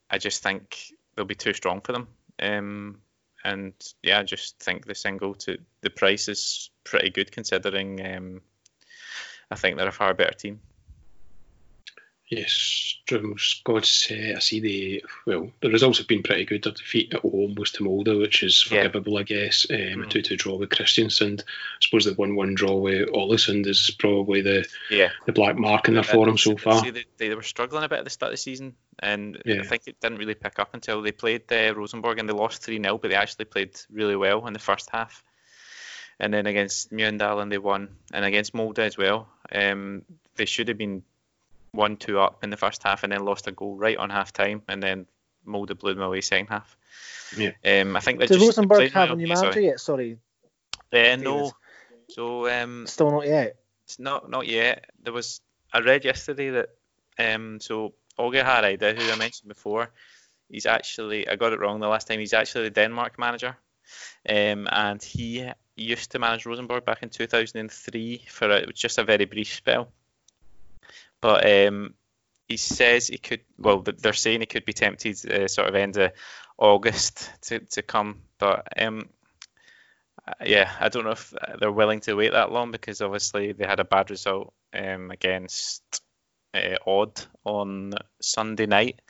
I 0.08 0.18
just 0.18 0.42
think 0.42 0.92
they'll 1.14 1.24
be 1.24 1.34
too 1.34 1.52
strong 1.52 1.80
for 1.80 1.92
them. 1.92 2.06
Um, 2.40 3.00
and 3.42 3.72
yeah, 4.04 4.20
I 4.20 4.22
just 4.22 4.60
think 4.60 4.86
the 4.86 4.94
single 4.94 5.34
to 5.34 5.58
the 5.80 5.90
price 5.90 6.28
is 6.28 6.70
pretty 6.84 7.10
good 7.10 7.32
considering 7.32 8.06
um, 8.06 8.40
I 9.50 9.56
think 9.56 9.76
they're 9.76 9.88
a 9.88 9.92
far 9.92 10.14
better 10.14 10.36
team. 10.36 10.60
Yes, 12.30 12.96
Strømsgodset, 13.08 14.36
I 14.36 14.38
see 14.38 14.60
the 14.60 15.04
well, 15.26 15.50
the 15.60 15.68
results 15.68 15.98
have 15.98 16.06
been 16.06 16.22
pretty 16.22 16.44
good. 16.44 16.62
Their 16.62 16.72
defeat 16.72 17.12
at 17.12 17.22
home 17.22 17.56
was 17.56 17.72
to 17.72 17.82
Molde, 17.82 18.16
which 18.20 18.44
is 18.44 18.62
forgivable, 18.62 19.14
yeah. 19.14 19.18
I 19.18 19.22
guess. 19.24 19.66
Um, 19.68 19.76
mm. 19.76 20.06
A 20.06 20.08
two-two 20.08 20.36
draw 20.36 20.54
with 20.54 20.70
Kristiansand. 20.70 21.40
I 21.40 21.44
suppose 21.80 22.04
the 22.04 22.14
one-one 22.14 22.54
draw 22.54 22.76
with 22.76 23.08
Ålesund 23.08 23.66
is 23.66 23.90
probably 23.98 24.42
the 24.42 24.64
yeah 24.92 25.08
the 25.26 25.32
black 25.32 25.56
mark 25.56 25.88
in 25.88 25.94
their 25.94 26.04
form 26.04 26.38
so 26.38 26.56
far. 26.56 26.88
They, 26.88 27.04
they, 27.16 27.34
were 27.34 27.42
struggling 27.42 27.82
a 27.82 27.88
bit 27.88 27.98
at 27.98 28.04
the 28.04 28.10
start 28.10 28.30
of 28.30 28.34
the 28.34 28.42
season, 28.42 28.76
and 29.00 29.42
yeah. 29.44 29.62
I 29.62 29.66
think 29.66 29.88
it 29.88 30.00
didn't 30.00 30.18
really 30.18 30.34
pick 30.34 30.60
up 30.60 30.72
until 30.72 31.02
they 31.02 31.10
played 31.10 31.52
uh, 31.52 31.74
Rosenborg 31.74 32.20
and 32.20 32.28
they 32.28 32.32
lost 32.32 32.62
three 32.62 32.80
0 32.80 32.98
but 32.98 33.08
they 33.08 33.16
actually 33.16 33.46
played 33.46 33.76
really 33.90 34.14
well 34.14 34.46
in 34.46 34.52
the 34.52 34.60
first 34.60 34.88
half. 34.92 35.24
And 36.20 36.32
then 36.32 36.46
against 36.46 36.92
Mjøndalen 36.92 37.50
they 37.50 37.58
won, 37.58 37.88
and 38.12 38.24
against 38.24 38.54
Molde 38.54 38.78
as 38.78 38.96
well. 38.96 39.26
Um, 39.50 40.02
they 40.36 40.44
should 40.44 40.68
have 40.68 40.78
been 40.78 41.02
one 41.72 41.96
two 41.96 42.18
up 42.18 42.42
in 42.42 42.50
the 42.50 42.56
first 42.56 42.82
half 42.82 43.02
and 43.04 43.12
then 43.12 43.24
lost 43.24 43.46
a 43.46 43.52
goal 43.52 43.76
right 43.76 43.96
on 43.96 44.10
half 44.10 44.32
time 44.32 44.62
and 44.68 44.82
then 44.82 45.06
Molde 45.46 45.78
blew 45.78 45.94
them 45.94 46.02
away 46.02 46.20
second 46.20 46.48
half. 46.48 46.76
Yeah. 47.36 47.52
Um, 47.64 47.96
I 47.96 48.00
think 48.00 48.18
they 48.18 48.26
Does 48.26 48.40
Rosenborg 48.40 48.90
have 48.92 49.10
a 49.10 49.16
new 49.16 49.28
manager 49.28 49.60
yet? 49.60 49.80
Sorry. 49.80 50.18
Uh, 50.92 51.16
no. 51.16 51.52
So 52.08 52.48
um, 52.50 52.86
still 52.86 53.10
not 53.10 53.26
yet. 53.26 53.56
It's 53.84 53.98
not 53.98 54.28
not 54.28 54.46
yet. 54.46 54.90
There 55.02 55.12
was 55.12 55.40
I 55.72 55.80
read 55.80 56.04
yesterday 56.04 56.50
that 56.50 56.70
um, 57.18 57.60
so 57.60 57.94
Åge 58.18 58.44
Hareide, 58.44 58.98
who 58.98 59.10
I 59.10 59.16
mentioned 59.16 59.48
before, 59.48 59.90
he's 60.48 60.66
actually 60.66 61.28
I 61.28 61.36
got 61.36 61.52
it 61.52 61.60
wrong 61.60 61.80
the 61.80 61.88
last 61.88 62.08
time. 62.08 62.18
He's 62.18 62.34
actually 62.34 62.64
the 62.64 62.70
Denmark 62.70 63.18
manager, 63.18 63.56
um, 64.28 64.68
and 64.70 65.02
he 65.02 65.50
used 65.76 66.10
to 66.12 66.18
manage 66.18 66.46
Rosenborg 66.46 66.84
back 66.84 67.02
in 67.02 67.08
2003 67.08 68.24
for 68.28 68.50
a, 68.50 68.66
just 68.72 68.98
a 68.98 69.04
very 69.04 69.24
brief 69.24 69.54
spell. 69.54 69.92
But 71.20 71.48
um, 71.50 71.94
he 72.48 72.56
says 72.56 73.08
he 73.08 73.18
could. 73.18 73.40
Well, 73.58 73.82
they're 73.82 74.12
saying 74.12 74.40
he 74.40 74.46
could 74.46 74.64
be 74.64 74.72
tempted 74.72 75.30
uh, 75.30 75.48
sort 75.48 75.68
of 75.68 75.74
end 75.74 75.96
of 75.96 76.12
August 76.58 77.30
to, 77.42 77.60
to 77.60 77.82
come. 77.82 78.22
But 78.38 78.66
um, 78.80 79.08
yeah, 80.44 80.70
I 80.80 80.88
don't 80.88 81.04
know 81.04 81.10
if 81.10 81.32
they're 81.58 81.72
willing 81.72 82.00
to 82.00 82.14
wait 82.14 82.32
that 82.32 82.52
long 82.52 82.70
because 82.70 83.00
obviously 83.00 83.52
they 83.52 83.66
had 83.66 83.80
a 83.80 83.84
bad 83.84 84.10
result 84.10 84.52
um, 84.72 85.10
against 85.10 85.82
uh, 86.54 86.76
Odd 86.86 87.20
on 87.44 87.94
Sunday 88.20 88.66
night. 88.66 89.00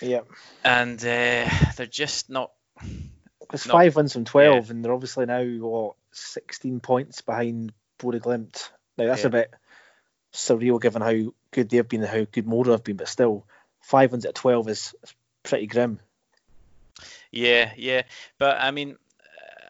Yeah, 0.00 0.20
and 0.64 0.98
uh, 1.00 1.48
they're 1.76 1.86
just 1.90 2.30
not. 2.30 2.52
It's 3.52 3.66
five 3.66 3.96
wins 3.96 4.12
from 4.12 4.24
twelve, 4.24 4.66
yeah. 4.66 4.70
and 4.70 4.84
they're 4.84 4.92
obviously 4.92 5.26
now 5.26 5.44
what 5.44 5.96
sixteen 6.12 6.80
points 6.80 7.22
behind 7.22 7.72
Bodø/Glimt. 7.98 8.68
Now 8.96 9.06
that's 9.06 9.22
yeah. 9.22 9.26
a 9.26 9.30
bit 9.30 9.54
surreal 10.32 10.80
given 10.80 11.02
how 11.02 11.32
good 11.50 11.70
they've 11.70 11.88
been 11.88 12.02
and 12.02 12.10
how 12.10 12.26
good 12.30 12.46
Molde 12.46 12.68
have 12.68 12.84
been, 12.84 12.96
but 12.96 13.08
still, 13.08 13.46
five 13.80 14.12
wins 14.12 14.24
at 14.24 14.34
12 14.34 14.68
is, 14.68 14.94
is 15.02 15.14
pretty 15.42 15.66
grim. 15.66 16.00
Yeah, 17.30 17.72
yeah, 17.76 18.02
but 18.38 18.58
I 18.60 18.70
mean, 18.70 18.96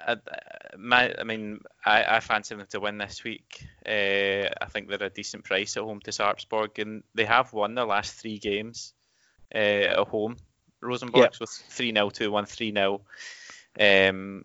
I, 0.06 0.12
uh, 0.12 0.16
my, 0.78 1.14
I 1.18 1.24
mean, 1.24 1.60
I, 1.84 2.16
I 2.16 2.20
fancy 2.20 2.54
them 2.54 2.66
to 2.70 2.80
win 2.80 2.98
this 2.98 3.24
week. 3.24 3.66
Uh, 3.86 4.48
I 4.60 4.66
think 4.68 4.88
they're 4.88 5.02
a 5.02 5.10
decent 5.10 5.44
price 5.44 5.76
at 5.76 5.82
home 5.82 6.00
to 6.00 6.10
Sarpsborg, 6.10 6.80
and 6.80 7.02
they 7.14 7.24
have 7.24 7.52
won 7.52 7.74
their 7.74 7.84
last 7.84 8.14
three 8.14 8.38
games 8.38 8.94
uh, 9.54 9.58
at 9.58 10.08
home. 10.08 10.36
Rosenborg 10.80 11.32
yep. 11.32 11.40
with 11.40 11.50
3 11.50 11.92
0, 11.92 12.10
2 12.10 12.30
1, 12.30 12.46
3 12.46 12.72
0. 12.72 13.00
Um, 13.80 14.44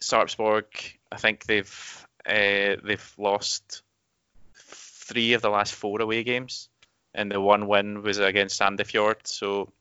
Sarpsborg, 0.00 0.64
I 1.12 1.16
think 1.16 1.44
they've 1.44 2.06
uh, 2.26 2.76
they've 2.82 3.14
lost 3.18 3.82
three 5.06 5.34
of 5.34 5.42
the 5.42 5.50
last 5.50 5.74
four 5.74 6.00
away 6.00 6.24
games, 6.24 6.68
and 7.14 7.30
the 7.30 7.40
one 7.40 7.68
win 7.68 8.02
was 8.02 8.18
against 8.18 8.60
Sandefjord. 8.60 9.16
So, 9.24 9.72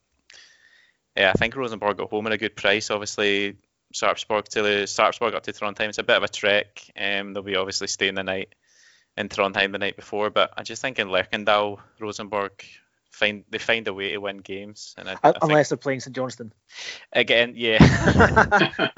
yeah, 1.15 1.31
I 1.33 1.37
think 1.37 1.55
Rosenborg 1.55 1.97
got 1.97 2.09
home 2.09 2.27
at 2.27 2.33
a 2.33 2.37
good 2.37 2.55
price. 2.55 2.91
Obviously, 2.91 3.55
Sarpsborg 3.93 4.45
to 4.49 4.61
Sarpsborg 4.83 5.35
up 5.35 5.43
to 5.43 5.53
Trondheim. 5.53 5.89
It's 5.89 5.97
a 5.97 6.03
bit 6.03 6.17
of 6.17 6.23
a 6.23 6.27
trek. 6.27 6.81
Um, 6.97 7.33
they'll 7.33 7.43
be 7.43 7.55
obviously 7.55 7.87
staying 7.87 8.15
the 8.15 8.23
night 8.23 8.53
in 9.17 9.29
Trondheim 9.29 9.71
the 9.71 9.77
night 9.77 9.95
before, 9.95 10.29
but 10.29 10.51
I 10.57 10.63
just 10.63 10.81
think 10.81 10.99
in 10.99 11.07
Lerkendal, 11.07 11.79
Rosenborg 11.99 12.63
find 13.11 13.45
they 13.49 13.57
find 13.57 13.87
a 13.87 13.93
way 13.93 14.11
to 14.11 14.17
win 14.17 14.37
games. 14.37 14.93
And 14.97 15.09
I, 15.09 15.15
I 15.23 15.33
unless 15.41 15.69
they're 15.69 15.77
playing 15.77 16.01
St 16.01 16.15
Johnstone. 16.15 16.51
Again, 17.13 17.53
yeah, 17.55 17.77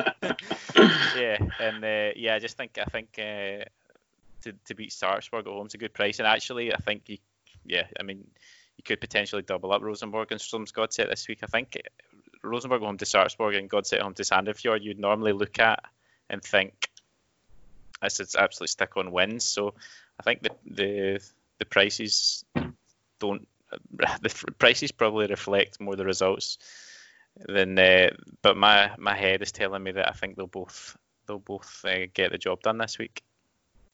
yeah, 1.15 1.37
and 1.59 1.83
uh, 1.83 2.11
yeah, 2.15 2.35
I 2.35 2.39
just 2.39 2.57
think 2.57 2.77
I 2.79 2.85
think 2.85 3.19
uh, 3.19 3.65
to, 4.43 4.53
to 4.65 4.75
beat 4.75 4.91
Sarpsborg 4.91 5.41
at 5.41 5.45
home 5.47 5.67
is 5.67 5.73
a 5.73 5.77
good 5.77 5.93
price. 5.93 6.19
And 6.19 6.27
actually, 6.27 6.73
I 6.73 6.77
think 6.77 7.03
you, 7.07 7.17
yeah, 7.65 7.87
I 7.99 8.03
mean, 8.03 8.25
you 8.77 8.83
could 8.83 9.01
potentially 9.01 9.41
double 9.41 9.71
up 9.71 9.81
Rosenborg 9.81 10.31
and 10.31 10.41
Godset 10.73 11.09
this 11.09 11.27
week. 11.27 11.39
I 11.43 11.47
think 11.47 11.81
Rosenborg 12.43 12.81
home 12.81 12.97
to 12.97 13.05
Sarpsborg 13.05 13.57
and 13.57 13.69
Godset 13.69 14.01
home 14.01 14.13
to 14.15 14.23
Sandefjord, 14.23 14.83
you'd 14.83 14.99
normally 14.99 15.33
look 15.33 15.59
at 15.59 15.83
and 16.29 16.43
think 16.43 16.89
this 18.01 18.19
is 18.19 18.35
absolutely 18.35 18.67
stick 18.67 18.95
on 18.97 19.11
wins. 19.11 19.43
So 19.43 19.73
I 20.19 20.23
think 20.23 20.43
the 20.43 20.51
the 20.65 21.19
the 21.59 21.65
prices 21.65 22.45
don't 23.19 23.47
the 23.91 24.53
prices 24.59 24.91
probably 24.91 25.27
reflect 25.27 25.81
more 25.81 25.95
the 25.95 26.05
results 26.05 26.57
than 27.35 27.77
uh, 27.77 28.09
but 28.41 28.57
my 28.57 28.91
my 28.97 29.15
head 29.15 29.41
is 29.41 29.51
telling 29.51 29.83
me 29.83 29.91
that 29.91 30.09
I 30.09 30.13
think 30.13 30.35
they'll 30.35 30.47
both 30.47 30.97
they'll 31.27 31.39
both 31.39 31.83
uh, 31.85 32.05
get 32.13 32.31
the 32.31 32.37
job 32.37 32.61
done 32.61 32.77
this 32.77 32.97
week. 32.97 33.23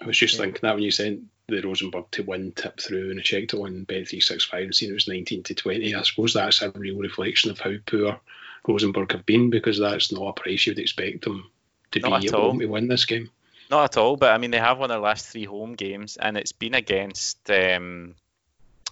I 0.01 0.05
was 0.05 0.17
just 0.17 0.37
thinking 0.37 0.59
that 0.61 0.75
when 0.75 0.83
you 0.83 0.91
sent 0.91 1.23
the 1.47 1.61
Rosenborg 1.61 2.09
to 2.11 2.23
win 2.23 2.51
tip 2.53 2.79
through 2.79 3.11
and 3.11 3.19
I 3.19 3.23
checked 3.23 3.53
it 3.53 3.59
on 3.59 3.85
Bet365 3.85 4.63
and 4.63 4.75
seen 4.75 4.89
it 4.89 4.93
was 4.93 5.07
19 5.07 5.43
to 5.43 5.53
20, 5.53 5.95
I 5.95 6.01
suppose 6.03 6.33
that's 6.33 6.61
a 6.61 6.71
real 6.71 6.97
reflection 6.97 7.51
of 7.51 7.59
how 7.59 7.73
poor 7.85 8.19
Rosenborg 8.67 9.11
have 9.11 9.25
been 9.25 9.49
because 9.49 9.79
that's 9.79 10.11
not 10.11 10.27
a 10.27 10.33
price 10.33 10.65
you'd 10.65 10.79
expect 10.79 11.25
them 11.25 11.49
to 11.91 11.99
not 11.99 12.21
be 12.21 12.27
able 12.27 12.39
all. 12.39 12.59
to 12.59 12.65
win 12.65 12.87
this 12.87 13.05
game. 13.05 13.29
Not 13.69 13.85
at 13.85 13.97
all, 13.97 14.17
but 14.17 14.33
I 14.33 14.37
mean 14.37 14.51
they 14.51 14.59
have 14.59 14.77
won 14.77 14.89
their 14.89 14.99
last 14.99 15.27
three 15.27 15.45
home 15.45 15.73
games 15.73 16.17
and 16.17 16.37
it's 16.37 16.51
been 16.51 16.73
against 16.73 17.49
um, 17.49 18.15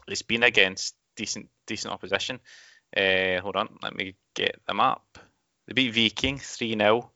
it's 0.08 0.22
been 0.22 0.44
against 0.44 0.96
decent 1.16 1.50
decent 1.66 1.94
opposition. 1.94 2.40
Uh, 2.96 3.40
hold 3.42 3.56
on, 3.56 3.70
let 3.82 3.96
me 3.96 4.16
get 4.34 4.60
them 4.68 4.80
up. 4.80 5.20
They 5.68 5.74
beat 5.74 5.96
Viking 5.96 6.38
3 6.38 6.78
0. 6.78 7.12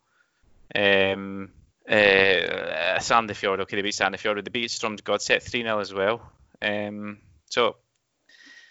Um, 0.74 1.52
uh, 1.88 3.00
Sandefjord, 3.00 3.60
okay, 3.62 3.76
they 3.76 3.82
beat 3.82 3.94
Sandefjord. 3.94 4.44
They 4.44 4.52
beat 4.52 4.70
Strømsgodset 4.70 5.44
3 5.44 5.64
0 5.64 5.80
as 5.80 5.94
well. 5.94 6.32
Um, 6.62 7.20
so, 7.50 7.78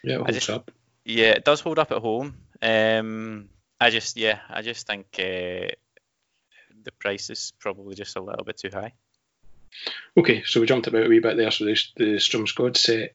yeah, 0.03 0.14
it 0.14 0.18
holds 0.18 0.35
just, 0.35 0.50
up. 0.50 0.70
Yeah, 1.05 1.31
it 1.31 1.44
does 1.44 1.61
hold 1.61 1.79
up 1.79 1.92
at 1.92 1.98
home. 1.98 2.35
Um, 2.62 3.48
I 3.81 3.90
just 3.90 4.16
yeah, 4.16 4.38
I 4.48 4.62
just 4.62 4.87
think 4.87 5.07
uh, 5.18 5.70
the 6.83 6.92
price 6.98 7.31
is 7.31 7.53
probably 7.59 7.94
just 7.94 8.16
a 8.16 8.22
little 8.22 8.44
bit 8.44 8.57
too 8.57 8.70
high. 8.72 8.92
Okay, 10.16 10.42
so 10.44 10.61
we 10.61 10.66
jumped 10.66 10.87
about 10.87 11.07
a 11.07 11.09
wee 11.09 11.18
bit 11.18 11.37
there. 11.37 11.50
So 11.50 11.64
the, 11.64 11.77
the 11.96 12.16
Strømsgodset 12.16 12.77
set 12.77 13.14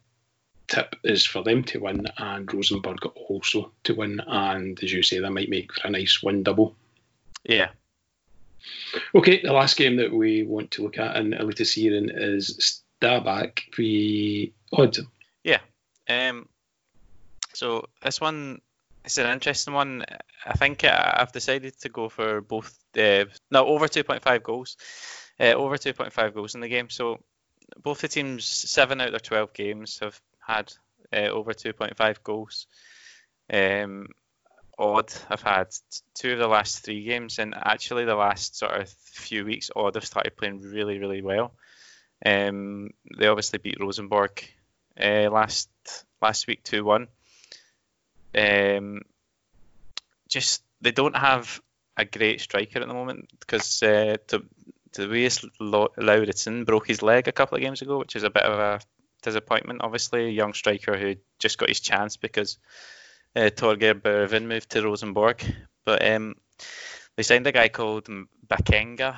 tip 0.70 0.96
is 1.04 1.26
for 1.26 1.44
them 1.44 1.64
to 1.64 1.80
win 1.80 2.08
and 2.18 2.54
Rosenborg 2.54 3.06
also 3.16 3.72
to 3.84 3.96
win. 3.96 4.22
And 4.26 4.82
as 4.84 4.94
you 4.94 5.04
say, 5.04 5.20
that 5.20 5.32
might 5.32 5.50
make 5.50 5.74
for 5.74 5.88
a 5.88 5.90
nice 5.90 6.22
win 6.22 6.44
double. 6.44 6.76
Yeah. 7.44 7.70
Okay, 9.16 9.42
the 9.42 9.54
last 9.54 9.78
game 9.78 9.98
that 9.98 10.14
we 10.14 10.44
want 10.44 10.72
to 10.72 10.84
look 10.84 10.98
at 10.98 11.16
in 11.18 11.32
Eliteserien 11.32 12.10
is 12.14 12.84
Stabæk 13.02 13.60
v 13.76 14.54
Odd. 14.74 14.98
Yeah. 15.44 15.60
Um, 16.10 16.48
so 17.54 17.86
this 18.04 18.22
one 18.22 18.62
is 19.06 19.18
an 19.18 19.32
interesting 19.32 19.74
one. 19.74 20.06
I 20.46 20.54
think 20.54 20.84
I've 20.84 21.32
decided 21.32 21.80
to 21.80 21.90
go 21.90 22.10
for 22.10 22.42
both. 22.42 22.78
Uh, 22.98 23.26
no, 23.52 23.66
over 23.68 23.88
2.5 23.88 24.44
goals. 24.44 24.78
Uh, 25.40 25.54
over 25.54 25.78
2.5 25.78 26.34
goals 26.34 26.56
in 26.56 26.62
the 26.62 26.68
game. 26.68 26.90
So 26.90 27.20
both 27.82 28.02
the 28.02 28.08
teams, 28.08 28.46
seven 28.46 29.00
out 29.02 29.08
of 29.08 29.14
their 29.14 29.20
12 29.20 29.54
games, 29.54 30.00
have 30.00 30.20
had 30.46 30.74
uh, 31.14 31.28
over 31.28 31.54
2.5 31.54 32.24
goals. 32.24 32.68
Um, 33.52 34.08
Odd 34.80 35.12
I've 35.30 35.42
had 35.42 35.68
two 36.14 36.34
of 36.34 36.40
the 36.40 36.48
last 36.48 36.86
three 36.86 37.04
games, 37.04 37.38
and 37.38 37.54
actually 37.54 38.06
the 38.06 38.16
last 38.16 38.56
sort 38.56 38.80
of 38.80 38.90
few 38.90 39.44
weeks, 39.44 39.70
Odd 39.76 39.96
have 39.96 40.06
started 40.06 40.38
playing 40.38 40.62
really, 40.62 41.00
really 41.00 41.22
well. 41.22 41.54
Um, 42.26 42.92
they 43.18 43.28
obviously 43.28 43.60
beat 43.60 43.80
Rosenborg 43.80 44.44
uh, 45.00 45.30
last 45.30 45.70
last 46.22 46.48
week 46.48 46.64
two 46.64 46.86
one. 46.86 47.08
Um, 48.34 49.02
just 50.30 50.64
they 50.82 50.92
don't 50.92 51.16
have 51.16 51.62
a 51.98 52.06
great 52.06 52.40
striker 52.40 52.80
at 52.80 52.88
the 52.88 52.94
moment 52.94 53.30
because 53.40 53.84
uh, 53.84 54.16
to 54.28 54.46
Tobias 54.94 55.44
Lauritsen 55.60 56.64
broke 56.64 56.88
his 56.88 57.02
leg 57.02 57.28
a 57.28 57.34
couple 57.34 57.58
of 57.58 57.62
games 57.62 57.82
ago, 57.82 58.00
which 58.00 58.16
is 58.16 58.24
a 58.24 58.30
bit 58.30 58.44
of 58.44 58.58
a 58.58 58.80
disappointment. 59.22 59.82
Obviously, 59.84 60.26
a 60.26 60.30
young 60.30 60.54
striker 60.54 60.98
who 60.98 61.16
just 61.38 61.58
got 61.58 61.70
his 61.70 61.82
chance 61.82 62.16
because 62.18 62.58
uh, 63.36 63.50
Torgeir 63.50 63.96
Børven 63.96 64.48
moved 64.48 64.70
to 64.72 64.82
Rosenborg. 64.82 65.44
But 65.86 66.06
um, 66.06 66.36
they 67.16 67.24
signed 67.24 67.48
a 67.48 67.52
guy 67.52 67.70
called 67.70 68.08
Bakenga, 68.48 69.18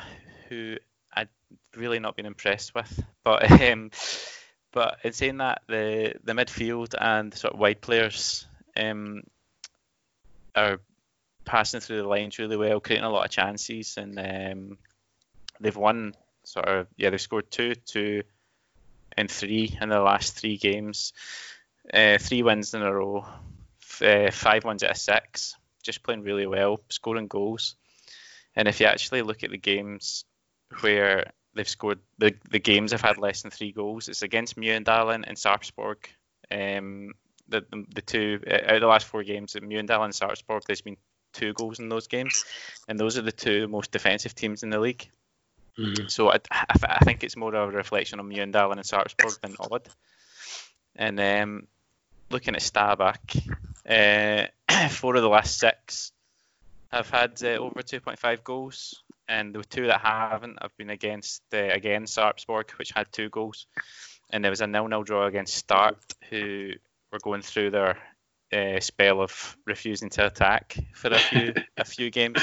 who 0.50 0.78
I'd 1.13 1.30
really 1.76 2.00
not 2.00 2.15
been 2.15 2.26
impressed 2.26 2.74
with. 2.76 3.04
But 3.24 3.52
um, 3.62 3.91
but 4.71 5.00
in 5.04 5.13
saying 5.13 5.38
that, 5.38 5.62
the 5.67 6.15
the 6.24 6.34
midfield 6.34 6.93
and 7.00 7.34
sort 7.34 7.54
of 7.54 7.60
wide 7.60 7.82
players 7.82 8.45
um, 8.78 9.24
are 10.56 10.80
passing 11.45 11.80
through 11.80 11.97
the 11.97 12.08
lines 12.08 12.39
really 12.39 12.58
well, 12.58 12.80
creating 12.80 13.06
a 13.06 13.10
lot 13.10 13.26
of 13.26 13.32
chances, 13.32 13.97
and 13.97 14.17
um, 14.19 14.78
they've 15.60 15.76
won 15.76 16.13
sort 16.43 16.67
of 16.67 16.88
yeah 16.97 17.10
they've 17.10 17.21
scored 17.21 17.52
two, 17.52 17.76
two, 17.76 18.24
and 19.17 19.30
three 19.30 19.78
in 19.82 19.89
the 19.89 20.00
last 20.00 20.38
three 20.38 20.58
games, 20.58 21.13
uh, 21.93 22.17
three 22.17 22.43
wins 22.43 22.74
in 22.74 22.82
a 22.82 22.93
row, 22.93 23.26
uh, 24.02 24.32
five 24.32 24.64
wins 24.64 24.84
out 24.84 24.92
of 24.92 24.98
six, 24.98 25.56
just 25.84 26.04
playing 26.04 26.24
really 26.24 26.48
well, 26.48 26.82
scoring 26.90 27.28
goals, 27.28 27.76
and 28.56 28.68
if 28.68 28.80
you 28.80 28.86
actually 28.86 29.22
look 29.22 29.44
at 29.44 29.52
the 29.52 29.58
games 29.58 30.26
where 30.82 31.32
they've 31.54 31.68
scored 31.68 32.00
the 32.18 32.34
the 32.50 32.60
games 32.60 32.92
have 32.92 33.02
had 33.02 33.18
less 33.18 33.42
than 33.42 33.52
three 33.52 33.72
goals, 33.72 34.10
it's 34.10 34.22
against 34.22 34.58
Mjøndalen 34.58 35.24
and 35.28 35.38
Sarpsborg. 35.38 35.98
Um, 36.50 37.14
the, 37.48 37.66
the, 37.70 37.86
the 37.96 38.02
two 38.02 38.42
uh, 38.48 38.54
out 38.54 38.76
of 38.76 38.82
the 38.82 38.88
last 38.88 39.08
four 39.08 39.24
games 39.24 39.56
at 39.56 39.64
Mjøndalen 39.64 40.06
and 40.06 40.14
Sarpsborg, 40.14 40.64
there's 40.66 40.82
been 40.82 40.98
two 41.34 41.54
goals 41.54 41.80
in 41.80 41.90
those 41.90 42.08
games, 42.08 42.46
and 42.88 43.00
those 43.00 43.18
are 43.18 43.22
the 43.22 43.32
two 43.32 43.68
most 43.68 43.92
defensive 43.92 44.36
teams 44.36 44.64
in 44.64 44.70
the 44.70 44.80
league. 44.80 45.10
Mm-hmm. 45.78 46.08
So 46.08 46.30
I, 46.30 46.40
I, 46.52 46.76
I, 46.84 47.06
think 47.06 47.24
it's 47.24 47.38
more 47.38 47.56
of 47.56 47.70
a 47.70 47.78
reflection 47.78 48.20
on 48.20 48.30
Mjøndalen 48.30 48.74
and 48.74 48.84
Sarpsborg 48.84 49.40
than 49.40 49.56
Odd. 49.60 49.88
And 50.96 51.20
um, 51.20 51.68
looking 52.30 52.56
at 52.56 52.62
Stabæk, 52.62 53.56
uh, 53.88 54.46
four 54.89 55.15
of 55.15 55.22
the 55.22 55.30
last 55.30 55.60
six 55.60 56.12
have 56.91 57.10
had 57.10 57.41
uh, 57.44 57.58
over 57.58 57.82
2.5 57.82 58.44
goals, 58.44 59.02
and 59.28 59.56
the 59.56 59.63
two 59.63 59.88
that 59.88 60.02
haven't 60.02 60.58
have 60.62 60.76
been 60.78 60.89
against 60.89 61.41
uh, 61.54 61.58
again 61.58 62.04
Sarpsborg, 62.04 62.72
which 62.72 62.91
had 62.91 63.12
two 63.12 63.30
goals, 63.30 63.65
and 64.30 64.44
there 64.44 64.52
was 64.52 64.62
a 64.62 64.67
nil-nil 64.67 65.04
draw 65.04 65.26
against 65.26 65.56
Start, 65.56 65.98
who 66.30 66.72
were 67.12 67.20
going 67.20 67.41
through 67.41 67.72
their 67.72 67.98
uh, 68.54 68.80
spell 68.80 69.22
of 69.22 69.58
refusing 69.65 70.10
to 70.10 70.26
attack 70.26 70.78
for 70.94 71.10
a 71.10 71.20
few 71.20 71.54
a 71.78 71.86
few 71.86 72.10
games. 72.10 72.41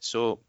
So 0.00 0.40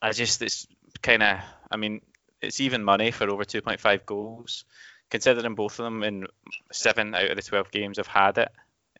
I 0.00 0.12
just 0.12 0.42
it's 0.42 0.66
kind 1.02 1.22
of 1.22 1.38
I 1.70 1.76
mean 1.76 2.02
it's 2.42 2.60
even 2.60 2.84
money 2.84 3.10
for 3.10 3.30
over 3.30 3.44
2.5 3.44 4.06
goals. 4.06 4.64
Considering 5.10 5.54
both 5.54 5.78
of 5.78 5.84
them 5.84 6.02
in 6.02 6.26
seven 6.72 7.14
out 7.14 7.30
of 7.30 7.36
the 7.36 7.42
12 7.42 7.70
games 7.70 7.98
have 7.98 8.06
had 8.06 8.38
it, 8.38 8.50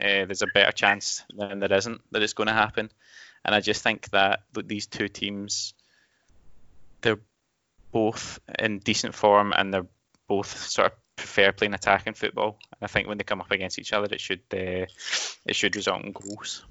uh, 0.01 0.27
there's 0.27 0.43
a 0.43 0.49
better 0.49 0.73
chance 0.73 1.23
than 1.35 1.61
there 1.61 1.73
isn't 1.73 2.01
that 2.11 2.23
it's 2.23 2.33
going 2.33 2.49
to 2.49 2.53
happen. 2.53 2.91
And 3.45 3.55
I 3.55 3.61
just 3.61 3.83
think 3.83 4.09
that 4.11 4.41
these 4.55 4.87
two 4.87 5.09
teams, 5.09 5.75
they're 7.03 7.21
both 7.93 8.41
in 8.59 8.79
decent 8.79 9.15
form 9.15 9.53
and 9.57 9.73
they're 9.73 9.87
both 10.27 10.57
sort 10.59 10.93
of 10.93 10.99
prefer 11.17 11.53
playing 11.53 11.75
attacking 11.75 12.15
football. 12.15 12.59
And 12.73 12.83
I 12.83 12.87
think 12.87 13.07
when 13.07 13.19
they 13.19 13.25
come 13.25 13.41
up 13.41 13.51
against 13.51 13.79
each 13.79 13.93
other, 13.93 14.09
it 14.11 14.21
should 14.21 14.41
uh, 14.53 14.87
it 15.47 15.55
should 15.55 15.77
result 15.77 16.05
in 16.05 16.13
goals. 16.13 16.65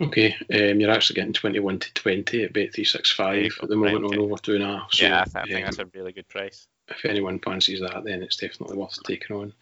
Okay, 0.00 0.36
um, 0.52 0.80
you're 0.80 0.92
actually 0.92 1.16
getting 1.16 1.32
21 1.32 1.80
to 1.80 1.94
20 1.94 2.44
at 2.44 2.52
Bet365 2.52 3.62
at 3.62 3.68
the 3.68 3.74
moment 3.74 4.04
on 4.04 4.18
over 4.18 4.36
two 4.36 4.54
and 4.54 4.62
a 4.62 4.66
half. 4.66 4.92
So, 4.92 5.06
yeah, 5.06 5.22
I 5.22 5.24
think 5.24 5.56
um, 5.56 5.62
that's 5.62 5.78
a 5.78 5.86
really 5.86 6.12
good 6.12 6.28
price. 6.28 6.68
If 6.90 7.04
anyone 7.04 7.38
fancies 7.38 7.80
that, 7.80 8.04
then 8.04 8.22
it's 8.22 8.36
definitely 8.36 8.76
worth 8.76 9.02
taking 9.04 9.36
on. 9.36 9.52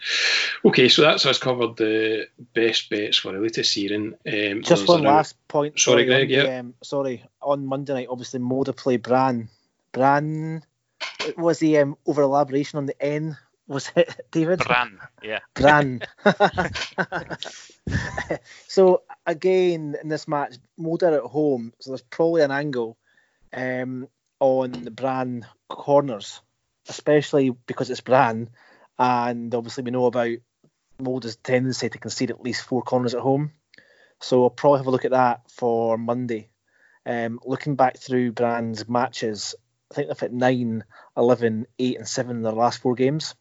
Okay, 0.64 0.88
so 0.88 1.02
that's 1.02 1.26
us 1.26 1.38
covered 1.38 1.76
the 1.76 2.28
best 2.54 2.88
bets 2.88 3.18
for 3.18 3.32
the 3.32 3.38
latest. 3.38 3.76
Um, 3.76 4.62
Just 4.62 4.88
one 4.88 5.02
last 5.02 5.36
point. 5.48 5.78
Sorry, 5.78 6.04
Greg. 6.04 6.30
Yeah. 6.30 6.58
Um, 6.58 6.74
sorry, 6.82 7.24
on 7.42 7.66
Monday 7.66 7.94
night, 7.94 8.08
obviously 8.10 8.40
Molde 8.40 8.76
play 8.76 8.96
Brann. 8.96 9.48
Brann 9.92 10.62
was 11.36 11.58
the 11.58 11.78
um, 11.78 11.96
over 12.06 12.22
elaboration 12.22 12.78
on 12.78 12.86
the 12.86 13.02
N 13.02 13.36
was 13.68 13.90
it 13.96 14.26
David? 14.30 14.60
Brann, 14.60 14.98
yeah. 15.22 15.40
Brann. 15.54 16.02
so 18.68 19.02
again 19.26 19.96
in 20.00 20.08
this 20.08 20.28
match, 20.28 20.56
Molde 20.76 21.04
at 21.04 21.22
home, 21.22 21.72
so 21.80 21.90
there's 21.90 22.02
probably 22.02 22.42
an 22.42 22.50
angle 22.50 22.96
um, 23.52 24.08
on 24.40 24.72
the 24.72 24.90
Brann 24.90 25.46
corners, 25.68 26.40
especially 26.88 27.50
because 27.50 27.90
it's 27.90 28.00
Brann, 28.00 28.50
and 28.98 29.54
obviously 29.54 29.84
we 29.84 29.90
know 29.90 30.06
about 30.06 30.36
Molde's 30.98 31.36
tendency 31.36 31.88
to 31.88 31.98
concede 31.98 32.30
at 32.30 32.42
least 32.42 32.64
four 32.64 32.82
corners 32.82 33.14
at 33.14 33.20
home. 33.20 33.52
So 34.20 34.44
I'll 34.44 34.50
probably 34.50 34.78
have 34.78 34.86
a 34.86 34.90
look 34.90 35.04
at 35.04 35.10
that 35.10 35.42
for 35.50 35.98
Monday. 35.98 36.48
Um, 37.04 37.38
looking 37.44 37.76
back 37.76 37.98
through 37.98 38.32
Brann's 38.32 38.88
matches, 38.88 39.54
I 39.90 39.94
think 39.94 40.08
they've 40.08 40.18
hit 40.18 40.32
9, 40.32 40.84
11, 41.16 41.66
8, 41.78 41.96
and 41.98 42.08
7 42.08 42.36
in 42.36 42.42
their 42.42 42.52
last 42.52 42.80
four 42.80 42.94
games. 42.94 43.34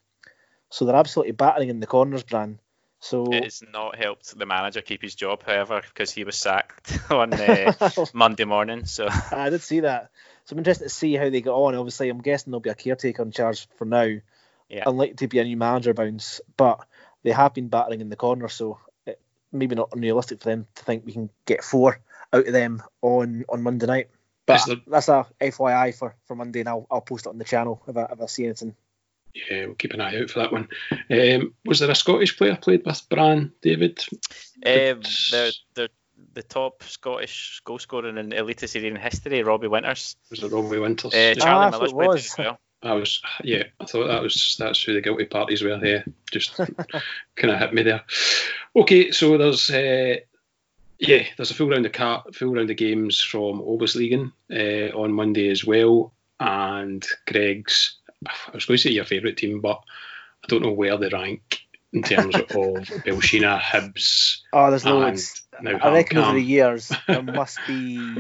So 0.70 0.86
they're 0.86 0.96
absolutely 0.96 1.32
battering 1.32 1.70
in 1.70 1.80
the 1.80 1.88
corners, 1.88 2.24
Brann. 2.24 2.60
So 3.06 3.26
it's 3.32 3.62
not 3.62 3.96
helped 3.96 4.36
the 4.36 4.48
manager 4.48 4.82
keep 4.82 5.04
his 5.04 5.14
job, 5.14 5.44
however, 5.46 5.80
because 5.88 6.10
he 6.10 6.24
was 6.24 6.36
sacked 6.36 6.98
on 7.12 7.34
uh, 7.34 7.74
Monday 8.14 8.46
morning. 8.46 8.86
So 8.86 9.08
I 9.32 9.52
did 9.52 9.62
see 9.62 9.82
that. 9.82 10.10
So 10.46 10.54
I'm 10.54 10.58
interested 10.58 10.86
to 10.86 10.90
see 10.90 11.14
how 11.14 11.30
they 11.30 11.42
get 11.42 11.52
on. 11.52 11.76
Obviously, 11.76 12.10
I'm 12.10 12.22
guessing 12.22 12.50
there'll 12.50 12.62
be 12.62 12.72
a 12.72 12.76
caretaker 12.76 13.22
in 13.22 13.32
charge 13.32 13.68
for 13.78 13.86
now. 13.86 14.16
Yeah. 14.70 14.84
Unlikely 14.88 15.18
to 15.18 15.28
be 15.28 15.38
a 15.38 15.44
new 15.44 15.56
manager 15.56 15.94
bounce, 15.94 16.42
but 16.58 16.84
they 17.22 17.30
have 17.30 17.54
been 17.54 17.68
battering 17.68 18.02
in 18.02 18.10
the 18.10 18.16
corner, 18.16 18.48
so 18.48 18.80
it, 19.06 19.22
maybe 19.52 19.76
not 19.76 19.94
unrealistic 19.94 20.40
for 20.40 20.50
them 20.50 20.66
to 20.74 20.84
think 20.84 21.06
we 21.06 21.14
can 21.14 21.30
get 21.46 21.64
four 21.64 22.00
out 22.34 22.48
of 22.48 22.54
them 22.54 22.82
on 23.04 23.46
on 23.48 23.62
Monday 23.62 23.86
night. 23.86 24.10
But 24.48 24.68
that's 24.88 25.10
a 25.10 25.28
FYI 25.40 25.94
for, 25.94 26.16
for 26.26 26.36
Monday, 26.36 26.62
and 26.62 26.70
I'll, 26.70 26.88
I'll 26.90 27.02
post 27.02 27.28
it 27.28 27.30
on 27.30 27.38
the 27.38 27.44
channel 27.44 27.84
if 27.88 27.96
I, 27.96 28.04
if 28.06 28.20
I 28.20 28.26
see 28.26 28.46
anything 28.46 28.76
yeah, 29.36 29.66
we'll 29.66 29.76
keep 29.76 29.94
an 29.94 30.02
eye 30.02 30.20
out 30.22 30.30
for 30.30 30.40
that 30.40 30.52
one. 30.52 30.68
Um, 31.10 31.54
was 31.66 31.80
there 31.80 31.92
a 31.92 31.96
Scottish 31.96 32.38
player 32.38 32.56
played 32.56 32.86
with 32.86 33.08
Brann, 33.10 33.52
David? 33.62 34.04
Um, 34.66 35.02
the, 35.02 35.54
the, 35.74 35.90
the 36.34 36.44
top 36.44 36.84
Scottish 36.84 37.62
goal 37.66 37.80
scorer 37.80 38.10
in 38.10 38.30
the 38.30 38.36
Eliteserien 38.36 38.98
history, 38.98 39.44
Robbie 39.44 39.68
Winters. 39.68 40.16
Was 40.30 40.44
it 40.44 40.52
Robbie 40.52 40.80
Winters? 40.80 41.14
Uh, 41.14 41.36
Charlie 41.38 41.66
ah, 41.66 41.70
Miller's 41.72 41.94
played 41.94 42.08
was. 42.08 42.26
as 42.26 42.38
well. 42.38 42.60
I 42.84 42.94
was, 42.94 43.22
yeah, 43.44 43.64
I 43.80 43.86
thought 43.86 44.08
that 44.08 44.22
was 44.22 44.56
that's 44.60 44.84
who 44.84 44.94
the 44.94 45.02
guilty 45.02 45.26
parties 45.26 45.64
were. 45.64 45.84
Yeah, 45.84 46.04
just 46.32 46.56
kind 47.36 47.54
of 47.54 47.60
hit 47.60 47.74
me 47.74 47.82
there. 47.82 48.04
Okay, 48.76 49.10
so 49.10 49.38
there's 49.40 49.72
uh, 49.72 50.18
yeah, 51.00 51.24
there's 51.36 51.52
a 51.52 51.56
full 51.56 51.70
round 51.70 51.86
of 51.88 51.94
cat, 51.94 52.36
full 52.36 52.54
round 52.54 52.70
of 52.70 52.78
games 52.78 53.22
from 53.22 53.60
OBOS-ligaen 53.60 54.32
uh, 54.52 54.96
on 54.96 55.14
Monday 55.14 55.50
as 55.50 55.66
well, 55.66 56.14
and 56.40 57.06
Greg's 57.26 57.98
I 58.48 58.52
was 58.54 58.66
going 58.66 58.78
to 58.78 58.82
say 58.82 58.92
your 58.92 59.06
favourite 59.06 59.38
team, 59.38 59.62
but 59.62 59.82
I 60.44 60.48
don't 60.48 60.64
know 60.64 60.72
where 60.72 60.98
they 60.98 61.10
rank 61.10 61.62
in 61.94 62.04
terms 62.04 62.36
of 62.36 62.48
Belshina, 62.48 63.60
Hibs. 63.60 64.40
Oh, 64.54 64.70
there's 64.70 64.86
loads. 64.86 65.42
I 65.64 65.92
reckon 65.92 66.18
over 66.18 66.34
the 66.34 66.42
years 66.42 66.92
there 67.08 67.22
must 67.22 67.60
be 67.68 68.18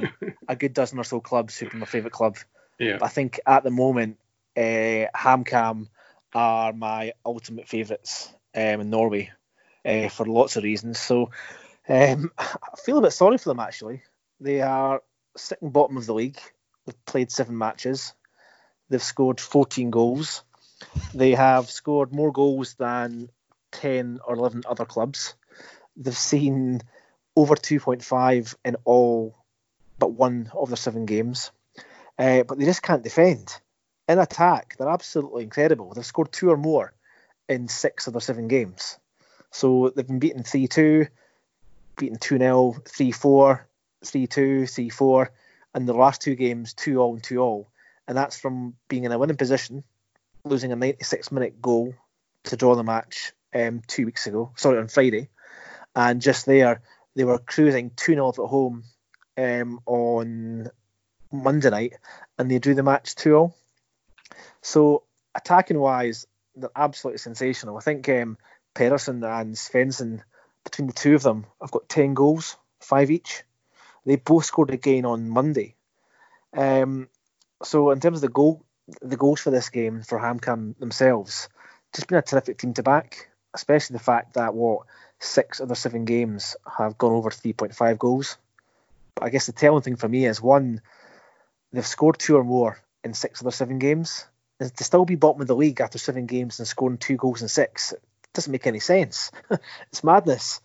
a 0.48 0.56
good 0.56 0.74
dozen 0.74 1.00
or 1.00 1.04
so 1.04 1.20
clubs 1.20 1.58
who've 1.58 1.70
been 1.70 1.80
my 1.80 1.86
favourite 1.86 2.13
club. 2.13 2.38
Yeah. 2.80 2.98
But 3.00 3.06
I 3.06 3.10
think 3.10 3.39
at 3.46 3.63
the 3.63 3.72
moment, 3.72 4.18
uh, 4.58 5.08
HamKam 5.15 5.88
are 6.34 6.74
my 6.74 7.13
ultimate 7.26 7.68
favourites 7.68 8.34
um, 8.56 8.82
in 8.82 8.89
Norway 8.89 9.32
uh, 9.86 10.10
for 10.10 10.26
lots 10.26 10.56
of 10.56 10.63
reasons. 10.63 11.00
So 11.00 11.32
um, 11.88 12.32
I 12.38 12.78
feel 12.84 12.98
a 12.98 13.02
bit 13.02 13.13
sorry 13.13 13.38
for 13.38 13.50
them 13.50 13.60
actually. 13.60 14.04
They 14.39 14.62
are 14.62 15.02
sitting 15.38 15.70
bottom 15.70 15.98
of 15.98 16.06
the 16.06 16.13
league. 16.13 16.39
They've 16.86 17.06
played 17.06 17.32
seven 17.32 17.58
matches. 17.58 18.13
They've 18.89 19.02
scored 19.02 19.39
14 19.39 19.89
goals. 19.89 20.43
They 21.13 21.32
have 21.32 21.69
scored 21.69 22.13
more 22.13 22.32
goals 22.32 22.76
than 22.76 23.30
10 23.71 24.19
or 24.26 24.36
11 24.36 24.63
other 24.67 24.86
clubs. 24.86 25.36
They've 25.98 26.15
seen 26.15 26.82
over 27.36 27.56
2.5 27.56 28.56
in 28.63 28.76
all 28.86 29.36
but 29.98 30.12
one 30.12 30.52
of 30.54 30.69
their 30.69 30.78
seven 30.78 31.06
games. 31.06 31.52
Uh, 32.17 32.43
but 32.43 32.58
they 32.58 32.65
just 32.65 32.82
can't 32.82 33.04
defend. 33.04 33.60
In 34.08 34.19
attack, 34.19 34.76
they're 34.78 34.89
absolutely 34.89 35.43
incredible. 35.43 35.93
They've 35.93 36.06
scored 36.06 36.32
two 36.32 36.50
or 36.52 36.58
more 36.58 36.93
in 37.50 37.67
six 37.67 38.08
of 38.08 38.13
their 38.13 38.21
seven 38.21 38.48
games. 38.48 38.98
So 39.52 39.91
they've 39.95 40.06
been 40.06 40.19
beaten 40.19 40.43
3 40.43 40.67
2, 40.67 41.08
beaten 41.98 42.17
2 42.19 42.38
0, 42.38 42.76
3 42.88 43.12
4, 43.12 43.67
3 44.04 44.28
2, 44.28 44.67
3 44.67 44.89
4, 44.89 45.32
and 45.74 45.88
the 45.88 45.93
last 45.93 46.21
two 46.21 46.36
games 46.36 46.74
2 46.74 47.00
all 47.00 47.13
and 47.13 47.24
2 47.24 47.39
all. 47.39 47.69
And 48.08 48.18
that's 48.18 48.39
from 48.39 48.76
being 48.88 49.04
in 49.04 49.12
a 49.12 49.18
winning 49.18 49.38
position, 49.38 49.84
losing 50.44 50.72
a 50.72 50.76
96 50.76 51.32
minute 51.32 51.62
goal 51.62 51.94
to 52.44 52.56
draw 52.56 52.76
the 52.76 52.84
match 52.84 53.34
um, 53.54 53.82
two 53.88 54.06
weeks 54.06 54.28
ago, 54.28 54.52
sorry, 54.56 54.78
on 54.80 54.88
Friday. 54.88 55.30
And 55.96 56.22
just 56.22 56.46
there, 56.46 56.82
they 57.15 57.24
were 57.24 57.39
cruising 57.39 57.91
2 57.96 58.13
0 58.13 58.30
at 58.30 58.36
home 58.36 58.84
um, 59.38 59.80
on 59.86 60.70
Monday 61.32 61.70
night, 61.70 61.94
and 62.38 62.52
they 62.52 62.60
drew 62.60 62.76
the 62.76 62.84
match 62.84 63.15
2 63.15 63.30
0. 63.30 63.56
So, 64.62 65.04
attacking 65.34 65.80
wise, 65.80 66.28
they're 66.56 66.70
absolutely 66.76 67.20
sensational. 67.20 67.78
I 67.78 67.82
think 67.82 68.08
um, 68.10 68.38
Pedersen 68.74 69.24
and 69.24 69.56
Svensson, 69.56 70.22
between 70.63 70.88
the 70.88 70.94
two 70.94 71.15
of 71.15 71.24
them, 71.24 71.46
have 71.62 71.72
got 71.72 71.89
10 71.89 72.13
goals, 72.13 72.58
five 72.80 73.12
each. 73.12 73.44
They 74.06 74.18
both 74.18 74.46
scored 74.46 74.70
again 74.70 75.06
on 75.06 75.30
Monday. 75.30 75.76
Um, 76.56 77.10
so, 77.65 77.91
in 77.91 77.99
terms 77.99 78.17
of 78.17 78.21
the 78.21 78.30
goal, 78.30 78.63
the 79.01 79.17
goals 79.17 79.41
for 79.41 79.51
this 79.51 79.69
game 79.69 80.01
for 80.04 80.19
HamKam 80.19 80.78
themselves, 80.78 81.49
just 81.93 82.08
been 82.08 82.17
a 82.17 82.21
terrific 82.21 82.58
team 82.58 82.73
to 82.75 82.84
back, 82.84 83.30
especially 83.54 83.95
the 83.95 84.04
fact 84.04 84.36
that 84.36 84.54
what 84.54 84.86
six 85.19 85.60
of 85.60 85.67
their 85.67 85.75
seven 85.75 86.06
games 86.06 86.56
have 86.78 86.97
gone 86.97 87.13
over 87.13 87.30
3.5 87.30 87.97
goals. 87.97 88.38
But 89.15 89.25
I 89.25 89.30
guess 89.30 89.45
the 89.45 89.54
telling 89.54 89.82
thing 89.82 89.95
for 89.95 90.10
me 90.10 90.25
is 90.25 90.41
one, 90.41 90.82
they've 91.71 91.86
scored 91.86 92.19
two 92.19 92.38
or 92.38 92.43
more 92.43 92.78
in 93.04 93.13
six 93.13 93.39
of 93.39 93.45
their 93.45 93.51
seven 93.51 93.80
games. 93.80 94.25
And 94.60 94.75
to 94.75 94.84
still 94.84 95.06
be 95.06 95.15
bottom 95.15 95.41
of 95.41 95.47
the 95.47 95.56
league 95.56 95.82
after 95.82 95.97
seven 95.97 96.25
games 96.28 96.60
and 96.60 96.67
scoring 96.67 96.97
two 96.97 97.17
goals 97.17 97.41
in 97.41 97.47
six 97.47 97.93
doesn't 98.34 98.51
make 98.51 98.67
any 98.67 98.80
sense. 98.80 99.32
it's 99.91 100.04
madness. 100.04 100.62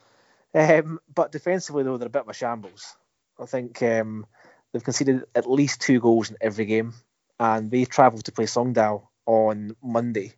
Um, 0.54 1.00
but 1.12 1.32
defensively, 1.32 1.84
though, 1.84 1.96
they're 1.96 2.08
a 2.08 2.10
bit 2.10 2.22
of 2.22 2.28
a 2.28 2.34
shambles. 2.34 2.96
I 3.38 3.46
think 3.46 3.82
um, 3.82 4.26
they've 4.72 4.84
conceded 4.84 5.24
at 5.34 5.50
least 5.50 5.80
two 5.80 6.00
goals 6.00 6.30
in 6.30 6.36
every 6.40 6.64
game, 6.64 6.94
and 7.38 7.70
they 7.70 7.84
travel 7.84 8.20
to 8.20 8.32
play 8.32 8.46
Sogndal 8.46 9.08
on 9.26 9.76
Monday. 9.82 10.32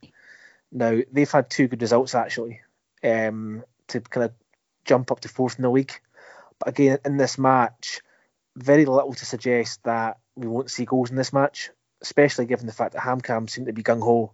Now, 0.70 1.00
they've 1.10 1.30
had 1.30 1.50
two 1.50 1.68
good 1.68 1.82
results 1.82 2.14
actually 2.14 2.60
um, 3.04 3.64
to 3.88 4.00
kind 4.00 4.24
of 4.24 4.32
jump 4.84 5.10
up 5.12 5.20
to 5.20 5.28
fourth 5.28 5.58
in 5.58 5.62
the 5.62 5.70
league. 5.70 5.92
But 6.58 6.68
again, 6.68 6.98
in 7.04 7.16
this 7.16 7.38
match, 7.38 8.00
very 8.56 8.84
little 8.84 9.14
to 9.14 9.26
suggest 9.26 9.82
that 9.84 10.18
we 10.34 10.46
won't 10.46 10.70
see 10.70 10.84
goals 10.84 11.10
in 11.10 11.16
this 11.16 11.32
match, 11.32 11.70
especially 12.00 12.46
given 12.46 12.66
the 12.66 12.72
fact 12.72 12.92
that 12.92 13.02
HamKam 13.02 13.50
seem 13.50 13.66
to 13.66 13.72
be 13.72 13.82
gung 13.82 14.02
ho, 14.02 14.32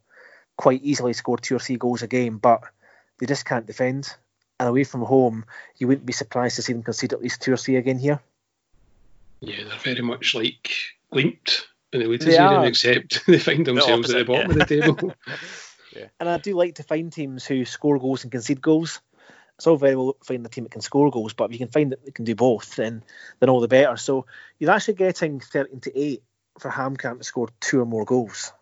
quite 0.56 0.82
easily 0.82 1.12
score 1.12 1.38
two 1.38 1.56
or 1.56 1.60
three 1.60 1.76
goals 1.76 2.02
a 2.02 2.06
game, 2.06 2.38
but 2.38 2.62
they 3.18 3.26
just 3.26 3.44
can't 3.44 3.66
defend. 3.66 4.12
And 4.60 4.68
away 4.68 4.84
from 4.84 5.02
home, 5.02 5.44
you 5.76 5.86
wouldn't 5.86 6.06
be 6.06 6.12
surprised 6.12 6.56
to 6.56 6.62
see 6.62 6.72
them 6.72 6.82
concede 6.82 7.12
at 7.12 7.22
least 7.22 7.40
two 7.40 7.52
or 7.52 7.56
three 7.56 7.76
again 7.76 7.98
here. 7.98 8.20
Yeah, 9.40 9.64
they're 9.64 9.78
very 9.78 10.02
much 10.02 10.34
like 10.34 10.70
linked 11.12 11.68
in 11.92 12.00
the 12.00 12.08
way 12.08 12.18
to 12.18 12.24
They 12.24 12.32
see 12.32 12.38
them, 12.38 12.64
except 12.64 13.26
they 13.26 13.38
find 13.38 13.66
themselves 13.66 14.10
at 14.10 14.26
the 14.26 14.32
opposite, 14.32 14.48
bottom 14.48 14.50
of 14.50 14.56
the 14.56 14.66
table. 14.66 15.14
Yeah. 15.96 16.08
And 16.20 16.28
I 16.28 16.36
do 16.36 16.54
like 16.54 16.74
to 16.76 16.82
find 16.82 17.10
teams 17.12 17.46
who 17.46 17.64
score 17.64 17.98
goals 17.98 18.22
and 18.22 18.30
concede 18.30 18.60
goals. 18.60 19.00
It's 19.56 19.66
all 19.66 19.76
very 19.76 19.96
well 19.96 20.16
finding 20.22 20.46
a 20.46 20.48
team 20.48 20.64
that 20.64 20.70
can 20.70 20.82
score 20.82 21.10
goals, 21.10 21.32
but 21.32 21.46
if 21.46 21.52
you 21.52 21.58
can 21.58 21.72
find 21.72 21.90
that 21.92 22.04
they 22.04 22.10
can 22.10 22.24
do 22.24 22.34
both, 22.34 22.76
then 22.76 23.02
then 23.40 23.48
all 23.48 23.60
the 23.60 23.68
better. 23.68 23.96
So 23.96 24.26
you're 24.58 24.70
actually 24.70 24.94
getting 24.94 25.40
13 25.40 25.80
to 25.80 25.98
8 25.98 26.22
for 26.60 26.70
HamKam 26.70 27.18
to 27.18 27.24
score 27.24 27.48
two 27.60 27.80
or 27.80 27.86
more 27.86 28.04
goals. 28.04 28.52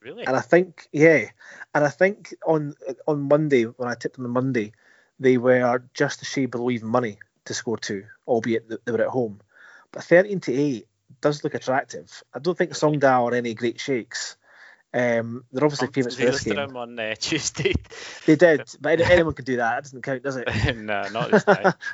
Really? 0.00 0.26
And 0.26 0.36
I 0.36 0.40
think, 0.40 0.86
yeah, 0.92 1.30
and 1.74 1.84
I 1.84 1.88
think 1.88 2.34
on 2.46 2.74
on 3.08 3.22
Monday 3.22 3.64
when 3.64 3.88
I 3.88 3.94
tipped 3.94 4.16
them 4.16 4.26
on 4.26 4.32
Monday, 4.32 4.72
they 5.18 5.38
were 5.38 5.82
just 5.94 6.22
a 6.22 6.24
shade 6.24 6.50
below 6.50 6.70
even 6.70 6.88
money 6.88 7.18
to 7.46 7.54
score 7.54 7.78
two, 7.78 8.04
albeit 8.28 8.68
they 8.68 8.92
were 8.92 9.02
at 9.02 9.08
home. 9.08 9.40
But 9.94 10.04
13 10.04 10.40
to 10.40 10.52
8 10.52 10.86
does 11.20 11.44
look 11.44 11.54
attractive. 11.54 12.22
I 12.34 12.40
don't 12.40 12.58
think 12.58 12.72
Sogndal 12.72 13.30
are 13.30 13.34
any 13.34 13.54
great 13.54 13.80
shakes. 13.80 14.36
Um, 14.92 15.44
they're 15.52 15.64
obviously 15.64 15.88
favourites 15.88 16.16
for 16.16 16.24
this 16.24 16.42
game. 16.42 16.76
on 16.76 16.98
uh, 16.98 17.14
Tuesday. 17.18 17.74
They 18.26 18.34
did, 18.34 18.62
but 18.80 19.00
anyone 19.00 19.34
can 19.34 19.44
do 19.44 19.56
that. 19.56 19.76
That 19.76 19.82
doesn't 19.84 20.02
count, 20.02 20.22
does 20.24 20.36
it? 20.36 20.48
no, 20.76 21.08
not 21.08 21.30
this 21.30 21.44
time. 21.44 21.72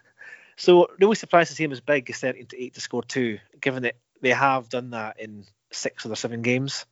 So 0.56 0.88
really 0.98 1.14
surprised 1.14 1.48
to 1.48 1.56
see 1.56 1.64
him 1.64 1.72
as 1.72 1.80
big 1.80 2.10
as 2.10 2.18
13 2.18 2.44
to 2.48 2.62
8 2.64 2.74
to 2.74 2.80
score 2.82 3.02
two, 3.02 3.38
given 3.62 3.84
that 3.84 3.96
they 4.20 4.28
have 4.28 4.68
done 4.68 4.90
that 4.90 5.18
in 5.18 5.46
six 5.70 6.04
of 6.04 6.10
their 6.10 6.16
seven 6.16 6.42
games. 6.42 6.84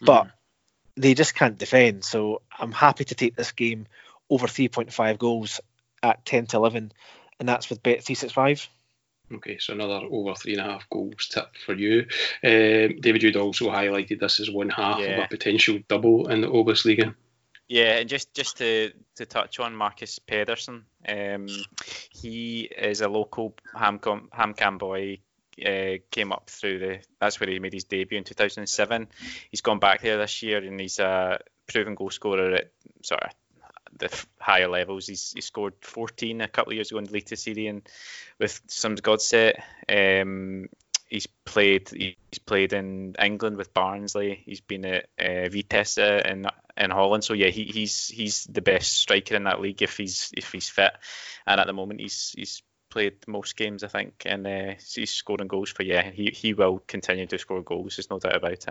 But 0.00 0.28
they 0.96 1.14
just 1.14 1.34
can't 1.34 1.58
defend. 1.58 2.04
So 2.04 2.42
I'm 2.56 2.70
happy 2.70 3.02
to 3.06 3.16
take 3.16 3.34
this 3.34 3.50
game 3.50 3.88
over 4.30 4.46
3.5 4.46 5.18
goals 5.18 5.60
at 6.00 6.24
10 6.24 6.46
to 6.46 6.58
11, 6.58 6.92
and 7.40 7.48
that's 7.48 7.68
with 7.68 7.82
Bet 7.82 8.04
365. 8.04 8.68
Okay, 9.34 9.58
so 9.58 9.74
another 9.74 10.00
over 10.10 10.34
three 10.34 10.52
and 10.56 10.62
a 10.66 10.70
half 10.72 10.88
goals 10.88 11.28
tip 11.28 11.54
for 11.66 11.74
you. 11.74 12.06
Um, 12.42 13.00
David, 13.00 13.22
you'd 13.22 13.36
also 13.36 13.68
highlighted 13.70 14.20
this 14.20 14.40
as 14.40 14.50
one 14.50 14.70
half 14.70 15.00
Yeah. 15.00 15.18
of 15.18 15.24
a 15.24 15.28
potential 15.28 15.78
double 15.88 16.28
in 16.28 16.40
the 16.40 16.48
OBOS-liga. 16.48 17.14
Yeah, 17.68 17.98
and 17.98 18.08
just 18.08 18.32
just 18.32 18.56
to, 18.58 18.92
to 19.16 19.26
touch 19.26 19.60
on 19.60 19.74
Marcus 19.76 20.18
Pedersen, 20.18 20.86
um, 21.06 21.46
he 22.10 22.62
is 22.62 23.02
a 23.02 23.08
local 23.08 23.54
HamKam 23.76 24.28
HamKam 24.30 24.78
boy. 24.78 25.18
Uh, 25.58 25.98
came 26.12 26.32
up 26.32 26.48
through 26.48 26.78
the. 26.78 27.00
That's 27.20 27.40
where 27.40 27.50
he 27.50 27.58
made 27.58 27.72
his 27.72 27.82
debut 27.82 28.16
in 28.16 28.22
2007. 28.22 29.08
He's 29.50 29.60
gone 29.60 29.80
back 29.80 30.02
there 30.02 30.16
this 30.16 30.40
year, 30.40 30.58
and 30.58 30.80
he's 30.80 31.00
a 31.00 31.40
proven 31.66 31.96
goal 31.96 32.10
scorer 32.10 32.52
at 32.54 32.70
sort 33.02 33.24
of 33.24 33.30
the 33.98 34.24
higher 34.38 34.68
levels. 34.68 35.06
He's 35.06 35.32
he 35.32 35.40
scored 35.40 35.74
14 35.80 36.40
a 36.40 36.48
couple 36.48 36.72
of 36.72 36.76
years 36.76 36.90
ago 36.90 36.98
in 36.98 37.04
the 37.04 37.10
Eliteserien 37.10 37.82
with 38.38 38.66
Strømsgodset. 38.68 39.60
Um, 39.88 40.68
he's 41.08 41.26
played 41.26 41.88
he's 41.90 42.38
played 42.46 42.72
in 42.72 43.16
England 43.20 43.56
with 43.56 43.74
Barnsley. 43.74 44.42
He's 44.44 44.60
been 44.60 44.84
at 44.84 45.06
uh, 45.18 45.48
Vitesse 45.48 45.98
in 45.98 46.46
in 46.76 46.90
Holland. 46.90 47.24
So 47.24 47.34
yeah, 47.34 47.48
he, 47.48 47.64
he's 47.64 48.08
he's 48.08 48.44
the 48.44 48.62
best 48.62 48.94
striker 48.94 49.34
in 49.34 49.44
that 49.44 49.60
league 49.60 49.82
if 49.82 49.96
he's 49.96 50.30
if 50.36 50.52
he's 50.52 50.68
fit. 50.68 50.92
And 51.46 51.60
at 51.60 51.66
the 51.66 51.72
moment, 51.72 52.00
he's 52.00 52.34
he's 52.36 52.62
played 52.90 53.16
most 53.26 53.56
games 53.56 53.84
I 53.84 53.88
think, 53.88 54.22
and 54.26 54.46
uh, 54.46 54.74
he's 54.94 55.10
scoring 55.10 55.48
goals 55.48 55.70
for 55.70 55.82
yeah. 55.82 56.10
He 56.10 56.30
he 56.34 56.54
will 56.54 56.82
continue 56.86 57.26
to 57.26 57.38
score 57.38 57.62
goals. 57.62 57.96
There's 57.96 58.10
no 58.10 58.18
doubt 58.18 58.36
about 58.36 58.66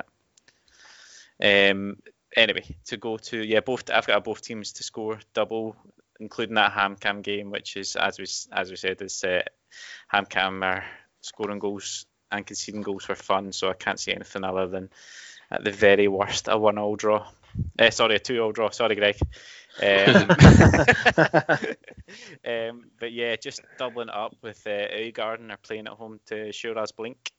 it. 1.39 1.71
Um. 1.71 1.97
Anyway, 2.37 2.63
to 2.85 2.97
go 2.97 3.17
to 3.17 3.43
yeah, 3.43 3.61
both 3.61 3.89
I've 3.89 4.05
got 4.05 4.23
both 4.23 4.41
teams 4.41 4.73
to 4.73 4.83
score 4.83 5.19
double, 5.33 5.75
including 6.19 6.53
that 6.55 6.71
HamKam 6.71 7.23
game, 7.23 7.49
which 7.49 7.75
is 7.75 7.95
as 7.95 8.19
we 8.19 8.25
as 8.55 8.69
we 8.69 8.75
said 8.75 9.01
is 9.01 9.23
uh, 9.23 9.41
HamKam 10.13 10.63
are 10.63 10.85
scoring 11.21 11.57
goals 11.57 12.05
and 12.31 12.45
conceding 12.45 12.83
goals 12.83 13.05
for 13.05 13.15
fun. 13.15 13.51
So 13.53 13.69
I 13.69 13.73
can't 13.73 13.99
see 13.99 14.13
anything 14.13 14.43
other 14.43 14.67
than 14.67 14.91
at 15.49 15.63
the 15.63 15.71
very 15.71 16.07
worst 16.07 16.47
a 16.47 16.57
one-all 16.59 16.95
draw. 16.95 17.27
Uh, 17.79 17.89
sorry, 17.89 18.15
a 18.15 18.19
two-all 18.19 18.51
draw. 18.51 18.69
Sorry, 18.69 18.95
Greg. 18.95 19.17
Um, 19.79 20.15
um, 22.47 22.85
but 22.99 23.11
yeah, 23.11 23.35
just 23.35 23.61
doubling 23.77 24.09
up 24.09 24.35
with 24.41 24.65
uh, 24.65 25.11
Garden 25.13 25.51
are 25.51 25.57
playing 25.57 25.85
at 25.85 25.93
home 25.93 26.19
to 26.25 26.49
Stjørdals-Blink 26.49 27.31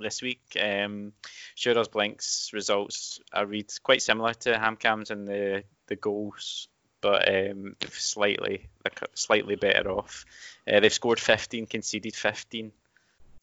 this 0.00 0.22
week. 0.22 0.42
Um, 0.60 1.12
Stjørdals-Blink's 1.56 2.50
results 2.52 3.20
I 3.32 3.42
read 3.42 3.70
quite 3.82 4.02
similar 4.02 4.34
to 4.34 4.54
HamKam's 4.54 5.10
in 5.10 5.24
the 5.24 5.64
the 5.86 5.96
goals, 5.96 6.68
but 7.00 7.28
um, 7.28 7.76
slightly 7.90 8.68
slightly 9.14 9.56
better 9.56 9.90
off. 9.90 10.24
Uh, 10.70 10.80
they've 10.80 10.92
scored 10.92 11.20
15, 11.20 11.66
conceded 11.66 12.14
15 12.14 12.72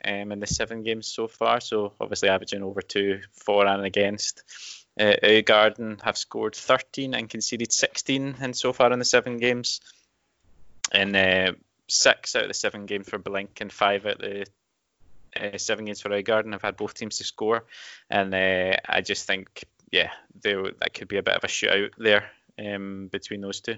um, 0.03 0.31
in 0.31 0.39
the 0.39 0.47
seven 0.47 0.83
games 0.83 1.07
so 1.07 1.27
far. 1.27 1.59
So 1.61 1.93
obviously 1.99 2.29
averaging 2.29 2.63
over 2.63 2.81
two 2.81 3.21
for 3.31 3.65
and 3.65 3.85
against. 3.85 4.43
Uh, 4.99 5.41
Garden 5.45 5.99
have 6.03 6.17
scored 6.17 6.55
13 6.55 7.13
and 7.13 7.29
conceded 7.29 7.71
16 7.71 8.35
in 8.41 8.53
so 8.53 8.73
far 8.73 8.91
in 8.91 8.99
the 8.99 9.05
seven 9.05 9.37
games. 9.37 9.79
And 10.91 11.15
uh, 11.15 11.53
six 11.87 12.35
out 12.35 12.43
of 12.43 12.47
the 12.49 12.53
seven 12.53 12.85
games 12.85 13.09
for 13.09 13.17
Blink 13.17 13.61
and 13.61 13.71
five 13.71 14.05
out 14.05 14.13
of 14.13 14.19
the 14.19 14.45
uh, 15.39 15.57
seven 15.57 15.85
games 15.85 16.01
for 16.01 16.21
Garden 16.21 16.51
have 16.51 16.61
had 16.61 16.77
both 16.77 16.93
teams 16.93 17.17
to 17.17 17.23
score, 17.23 17.65
and 18.09 18.33
uh, 18.33 18.77
I 18.87 19.01
just 19.01 19.27
think, 19.27 19.63
yeah, 19.91 20.11
they, 20.41 20.53
that 20.53 20.93
could 20.93 21.07
be 21.07 21.17
a 21.17 21.23
bit 21.23 21.35
of 21.35 21.43
a 21.43 21.47
shootout 21.47 21.91
there 21.97 22.25
um, 22.59 23.09
between 23.11 23.41
those 23.41 23.61
two. 23.61 23.77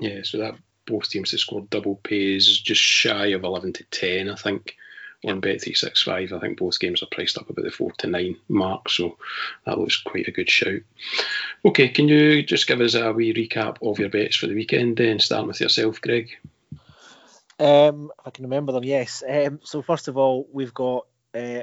Yeah, 0.00 0.20
so 0.22 0.38
that 0.38 0.54
both 0.86 1.08
teams 1.08 1.30
to 1.30 1.38
score 1.38 1.66
double 1.70 1.96
pays 1.96 2.58
just 2.58 2.80
shy 2.80 3.26
of 3.28 3.44
11 3.44 3.74
to 3.74 3.84
10, 3.84 4.30
I 4.30 4.34
think. 4.34 4.76
On 5.26 5.40
Bet365, 5.40 6.32
I 6.32 6.38
think 6.38 6.58
both 6.58 6.78
games 6.78 7.02
are 7.02 7.06
priced 7.06 7.38
up 7.38 7.48
about 7.48 7.64
the 7.64 7.70
4 7.70 7.92
to 7.92 8.06
9 8.08 8.36
mark, 8.48 8.90
so 8.90 9.16
that 9.64 9.78
looks 9.78 10.02
quite 10.02 10.28
a 10.28 10.32
good 10.32 10.50
shout. 10.50 10.82
Okay, 11.64 11.88
can 11.88 12.08
you 12.08 12.42
just 12.42 12.66
give 12.66 12.82
us 12.82 12.94
a 12.94 13.10
wee 13.10 13.32
recap 13.32 13.78
of 13.80 13.98
your 13.98 14.10
bets 14.10 14.36
for 14.36 14.48
the 14.48 14.54
weekend 14.54 14.98
then, 14.98 15.18
starting 15.20 15.48
with 15.48 15.62
yourself, 15.62 15.98
Greg? 16.02 16.36
Um, 17.58 18.10
if 18.18 18.26
I 18.26 18.30
can 18.30 18.44
remember 18.44 18.72
them, 18.72 18.84
yes. 18.84 19.22
Um, 19.28 19.60
so 19.62 19.82
first 19.82 20.08
of 20.08 20.16
all, 20.16 20.48
we've 20.52 20.74
got 20.74 21.06
uh, 21.34 21.62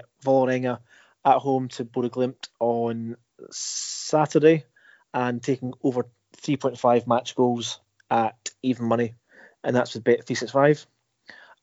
at 1.23 1.37
home 1.37 1.67
to 1.67 1.85
Bodø/Glimt 1.85 2.47
on 2.59 3.17
Saturday, 3.51 4.65
and 5.13 5.43
taking 5.43 5.73
over 5.83 6.05
3.5 6.37 7.07
match 7.07 7.35
goals 7.35 7.79
at 8.09 8.49
even 8.63 8.85
money, 8.85 9.15
and 9.63 9.75
that's 9.75 9.93
with 9.93 10.03
Bet365. 10.03 10.85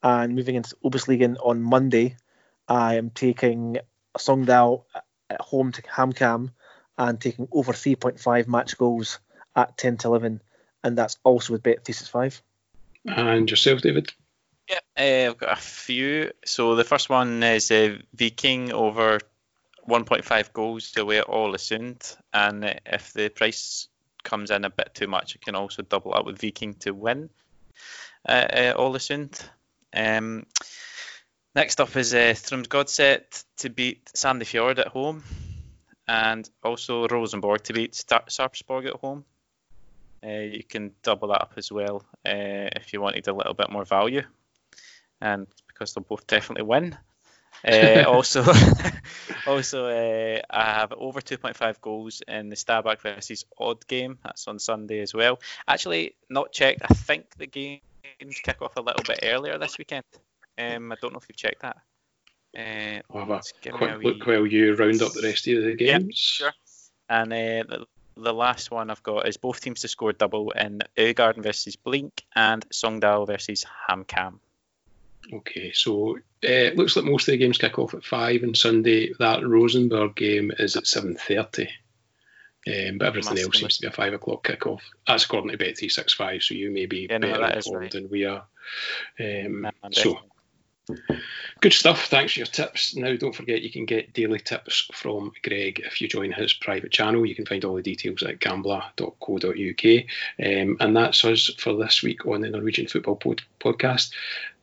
And 0.02 0.36
moving 0.36 0.54
into 0.54 0.76
OBOS-ligaen 0.84 1.36
on 1.42 1.62
Monday, 1.62 2.16
I 2.68 2.96
am 2.96 3.10
taking 3.10 3.78
Sogndal 4.16 4.84
at 5.30 5.40
home 5.40 5.72
to 5.72 5.82
HamKam 5.82 6.50
and 6.96 7.20
taking 7.20 7.48
over 7.52 7.72
3.5 7.72 8.48
match 8.48 8.78
goals 8.78 9.18
at 9.56 9.76
10 9.76 9.98
to 9.98 10.08
11, 10.08 10.42
and 10.84 10.98
that's 10.98 11.18
also 11.24 11.52
with 11.52 11.62
Bet365. 11.62 12.40
And 13.16 13.50
yourself, 13.50 13.82
David? 13.82 14.12
Yeah, 14.68 15.26
uh, 15.26 15.30
I've 15.30 15.38
got 15.38 15.52
a 15.52 15.60
few. 15.60 16.30
So 16.44 16.74
the 16.74 16.84
first 16.84 17.08
one 17.08 17.42
is 17.42 17.70
uh, 17.70 17.98
Viking 18.14 18.72
over 18.72 19.18
1.5 19.88 20.52
goals 20.52 20.92
away 20.96 21.20
Ålesund. 21.20 22.16
and 22.32 22.64
uh, 22.64 22.74
if 22.84 23.12
the 23.14 23.30
price 23.30 23.88
comes 24.22 24.50
in 24.50 24.64
a 24.64 24.70
bit 24.70 24.90
too 24.94 25.06
much, 25.06 25.36
I 25.36 25.44
can 25.44 25.54
also 25.54 25.82
double 25.82 26.14
up 26.14 26.26
with 26.26 26.40
Viking 26.40 26.74
to 26.80 26.92
win 26.92 27.30
uh, 28.28 28.74
Ålesund. 28.76 29.42
Um, 29.94 30.46
next 31.54 31.80
up 31.80 31.96
is 31.96 32.14
uh, 32.14 32.34
Godset 32.68 33.44
to 33.58 33.70
beat 33.70 34.10
Sandefjord 34.14 34.78
at 34.78 34.88
home, 34.88 35.24
and 36.06 36.48
also 36.62 37.08
Rosenborg 37.08 37.62
to 37.64 37.72
beat 37.72 37.92
Sarpsborg 37.92 38.86
at 38.86 39.00
home. 39.00 39.24
Uh, 40.24 40.28
you 40.28 40.64
can 40.64 40.92
double 41.02 41.28
that 41.28 41.42
up 41.42 41.52
as 41.56 41.70
well 41.70 42.04
uh, 42.26 42.68
if 42.76 42.92
you 42.92 43.00
wanted 43.00 43.28
a 43.28 43.32
little 43.32 43.54
bit 43.54 43.70
more 43.70 43.84
value, 43.84 44.22
and 45.20 45.46
because 45.66 45.94
they'll 45.94 46.04
both 46.04 46.26
definitely 46.26 46.64
win. 46.64 46.96
Uh, 47.66 48.04
also, 48.06 48.44
also 49.46 49.86
uh, 49.86 50.40
I 50.48 50.64
have 50.74 50.92
over 50.92 51.20
2.5 51.20 51.80
goals 51.80 52.22
in 52.28 52.50
the 52.50 52.54
Stabæk 52.54 53.00
versus 53.00 53.46
Odd 53.58 53.84
game. 53.88 54.18
That's 54.22 54.46
on 54.46 54.60
Sunday 54.60 55.00
as 55.00 55.12
well. 55.12 55.40
Actually, 55.66 56.14
not 56.30 56.52
checked. 56.52 56.82
I 56.88 56.94
think 56.94 57.26
the 57.36 57.48
games 57.48 58.40
kick 58.44 58.62
off 58.62 58.76
a 58.76 58.80
little 58.80 59.02
bit 59.02 59.20
earlier 59.24 59.58
this 59.58 59.76
weekend. 59.76 60.04
Um, 60.56 60.92
I 60.92 60.96
don't 61.02 61.12
know 61.12 61.18
if 61.18 61.26
you've 61.28 61.36
checked 61.36 61.62
that. 61.62 61.78
Uh, 62.56 63.02
I'll 63.12 63.26
have 63.26 63.30
a 63.30 63.70
quick 63.70 63.90
a 63.90 63.98
wee... 63.98 64.04
look 64.04 64.26
while 64.26 64.46
you 64.46 64.74
round 64.74 65.02
up 65.02 65.12
the 65.12 65.22
rest 65.22 65.48
of 65.48 65.64
the 65.64 65.74
games. 65.74 66.04
Yep, 66.04 66.14
sure. 66.14 66.52
And 67.08 67.32
uh, 67.32 67.84
the 68.18 68.34
last 68.34 68.70
one 68.70 68.90
I've 68.90 69.02
got 69.02 69.28
is 69.28 69.36
both 69.36 69.60
teams 69.60 69.80
to 69.80 69.88
score 69.88 70.12
double 70.12 70.50
in 70.50 70.80
Øygarden 70.96 71.42
versus 71.42 71.76
Blink 71.76 72.22
and 72.34 72.68
Sogndal 72.70 73.26
versus 73.26 73.64
HamKam. 73.88 74.38
Okay, 75.32 75.72
so 75.72 76.16
uh, 76.16 76.18
it 76.42 76.76
looks 76.76 76.96
like 76.96 77.04
most 77.04 77.28
of 77.28 77.32
the 77.32 77.38
games 77.38 77.58
kick 77.58 77.78
off 77.78 77.94
at 77.94 78.04
five 78.04 78.42
on 78.42 78.54
Sunday. 78.54 79.12
That 79.18 79.46
Rosenborg 79.46 80.14
game 80.14 80.52
is 80.58 80.76
at 80.76 80.86
seven 80.86 81.16
thirty, 81.16 81.68
um, 82.66 82.98
but 82.98 83.08
everything 83.08 83.38
else 83.38 83.58
seems 83.58 83.76
to 83.76 83.82
be 83.82 83.88
a 83.88 83.92
five 83.92 84.14
o'clock 84.14 84.44
kick 84.44 84.66
off. 84.66 84.82
That's 85.06 85.24
according 85.24 85.50
to 85.50 85.58
Bet 85.58 85.76
three 85.78 85.88
six 85.88 86.14
five. 86.14 86.42
So 86.42 86.54
you 86.54 86.70
may 86.70 86.86
be 86.86 87.08
yeah, 87.10 87.18
better 87.18 87.40
no, 87.40 87.46
informed 87.46 87.82
right. 87.82 87.92
than 87.92 88.08
we 88.08 88.24
are. 88.24 88.44
Um, 89.20 89.62
no, 89.62 89.70
so 89.92 90.20
Good 91.60 91.72
stuff. 91.72 92.06
Thanks 92.06 92.32
for 92.32 92.40
your 92.40 92.46
tips. 92.46 92.94
Now, 92.94 93.14
don't 93.16 93.34
forget 93.34 93.62
you 93.62 93.70
can 93.70 93.84
get 93.84 94.12
daily 94.12 94.38
tips 94.38 94.88
from 94.92 95.32
Greg 95.42 95.80
if 95.84 96.00
you 96.00 96.08
join 96.08 96.30
his 96.30 96.52
private 96.52 96.92
channel. 96.92 97.26
You 97.26 97.34
can 97.34 97.46
find 97.46 97.64
all 97.64 97.74
the 97.74 97.82
details 97.82 98.22
at 98.22 98.38
gambler.co.uk. 98.38 100.04
Um, 100.44 100.76
and 100.80 100.96
that's 100.96 101.24
us 101.24 101.50
for 101.58 101.74
this 101.76 102.02
week 102.02 102.26
on 102.26 102.42
the 102.42 102.50
Norwegian 102.50 102.86
Football 102.86 103.16
Pod- 103.16 103.42
Podcast. 103.60 104.12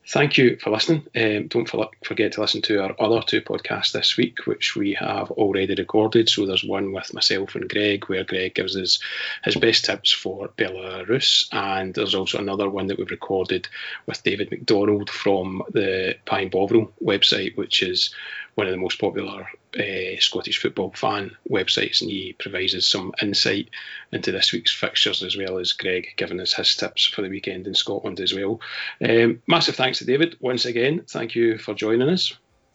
Thank 0.08 0.38
you 0.38 0.58
for 0.62 0.70
listening. 0.70 1.08
Um, 1.15 1.48
don't 1.48 1.70
forget 2.04 2.34
to 2.34 2.41
listen 2.41 2.62
to 2.63 2.84
our 2.84 2.96
other 3.00 3.24
two 3.24 3.41
podcasts 3.41 3.91
this 3.91 4.15
week, 4.18 4.46
which 4.46 4.76
we 4.76 4.94
have 4.94 5.32
already 5.32 5.74
recorded. 5.74 6.30
So 6.30 6.46
there's 6.46 6.63
one 6.63 6.94
with 6.94 7.12
myself 7.12 7.56
and 7.56 7.68
Greg, 7.68 8.06
where 8.06 8.24
Greg 8.24 8.54
gives 8.54 8.78
us 8.78 9.00
his 9.44 9.56
best 9.56 9.86
tips 9.86 10.12
for 10.12 10.50
Belarus, 10.50 11.48
and 11.52 11.96
there's 11.96 12.13
also 12.13 12.38
another 12.38 12.70
one 12.70 12.86
that 12.88 13.00
we've 13.00 13.10
recorded 13.10 13.68
with 14.06 14.22
David 14.22 14.52
McDonald 14.52 15.10
from 15.10 15.63
the 15.72 16.15
Pie 16.26 16.41
and 16.41 16.52
Bovril 16.52 16.91
website, 17.04 17.58
which 17.58 17.82
is 17.82 18.13
one 18.56 18.68
of 18.68 18.72
the 18.72 18.80
most 18.80 19.00
popular 19.00 19.48
uh, 19.78 20.20
Scottish 20.20 20.62
football 20.62 20.91
fan 20.96 21.36
websites, 21.50 22.02
and 22.02 22.10
he 22.10 22.34
provides 22.34 22.74
us 22.74 22.88
some 22.88 23.13
insight 23.22 23.70
into 24.12 24.32
this 24.32 24.52
week's 24.52 24.74
fixtures 24.74 25.24
as 25.24 25.38
well 25.38 25.60
as 25.60 25.74
Greg 25.74 26.08
giving 26.15 26.39
us 26.39 26.54
his 26.54 26.76
tips 26.76 27.06
for 27.06 27.22
the 27.22 27.30
weekend 27.30 27.68
in 27.68 27.76
Scotland 27.76 28.20
as 28.20 28.34
well. 28.34 28.62
Um, 29.04 29.41
massive 29.48 29.76
thanks 29.76 30.00
to 30.00 30.06
David 30.06 30.38
once 30.39 30.65
again. 30.65 31.04
Thank 31.08 31.36
you 31.36 31.58
for 31.58 31.74
joining 31.74 32.10
us. 32.10 32.34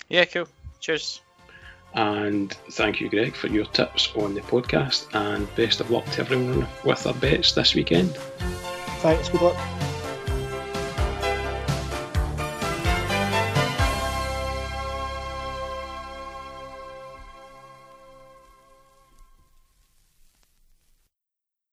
Yeah, 0.09 0.27
cool. 0.27 0.47
Cheers. 0.81 1.21
And 1.95 2.53
thank 2.73 3.01
you, 3.01 3.09
Greg, 3.09 3.35
for 3.35 3.49
your 3.49 3.66
tips 3.66 4.14
on 4.14 4.35
the 4.35 4.43
podcast. 4.43 5.12
And 5.14 5.53
best 5.57 5.81
of 5.81 5.90
luck 5.90 6.05
to 6.11 6.21
everyone 6.21 6.66
with 6.85 7.03
their 7.03 7.14
bets 7.14 7.53
this 7.53 7.75
weekend. 7.75 8.14
Thanks. 9.01 9.29
Good 9.29 9.43
luck. 9.43 9.89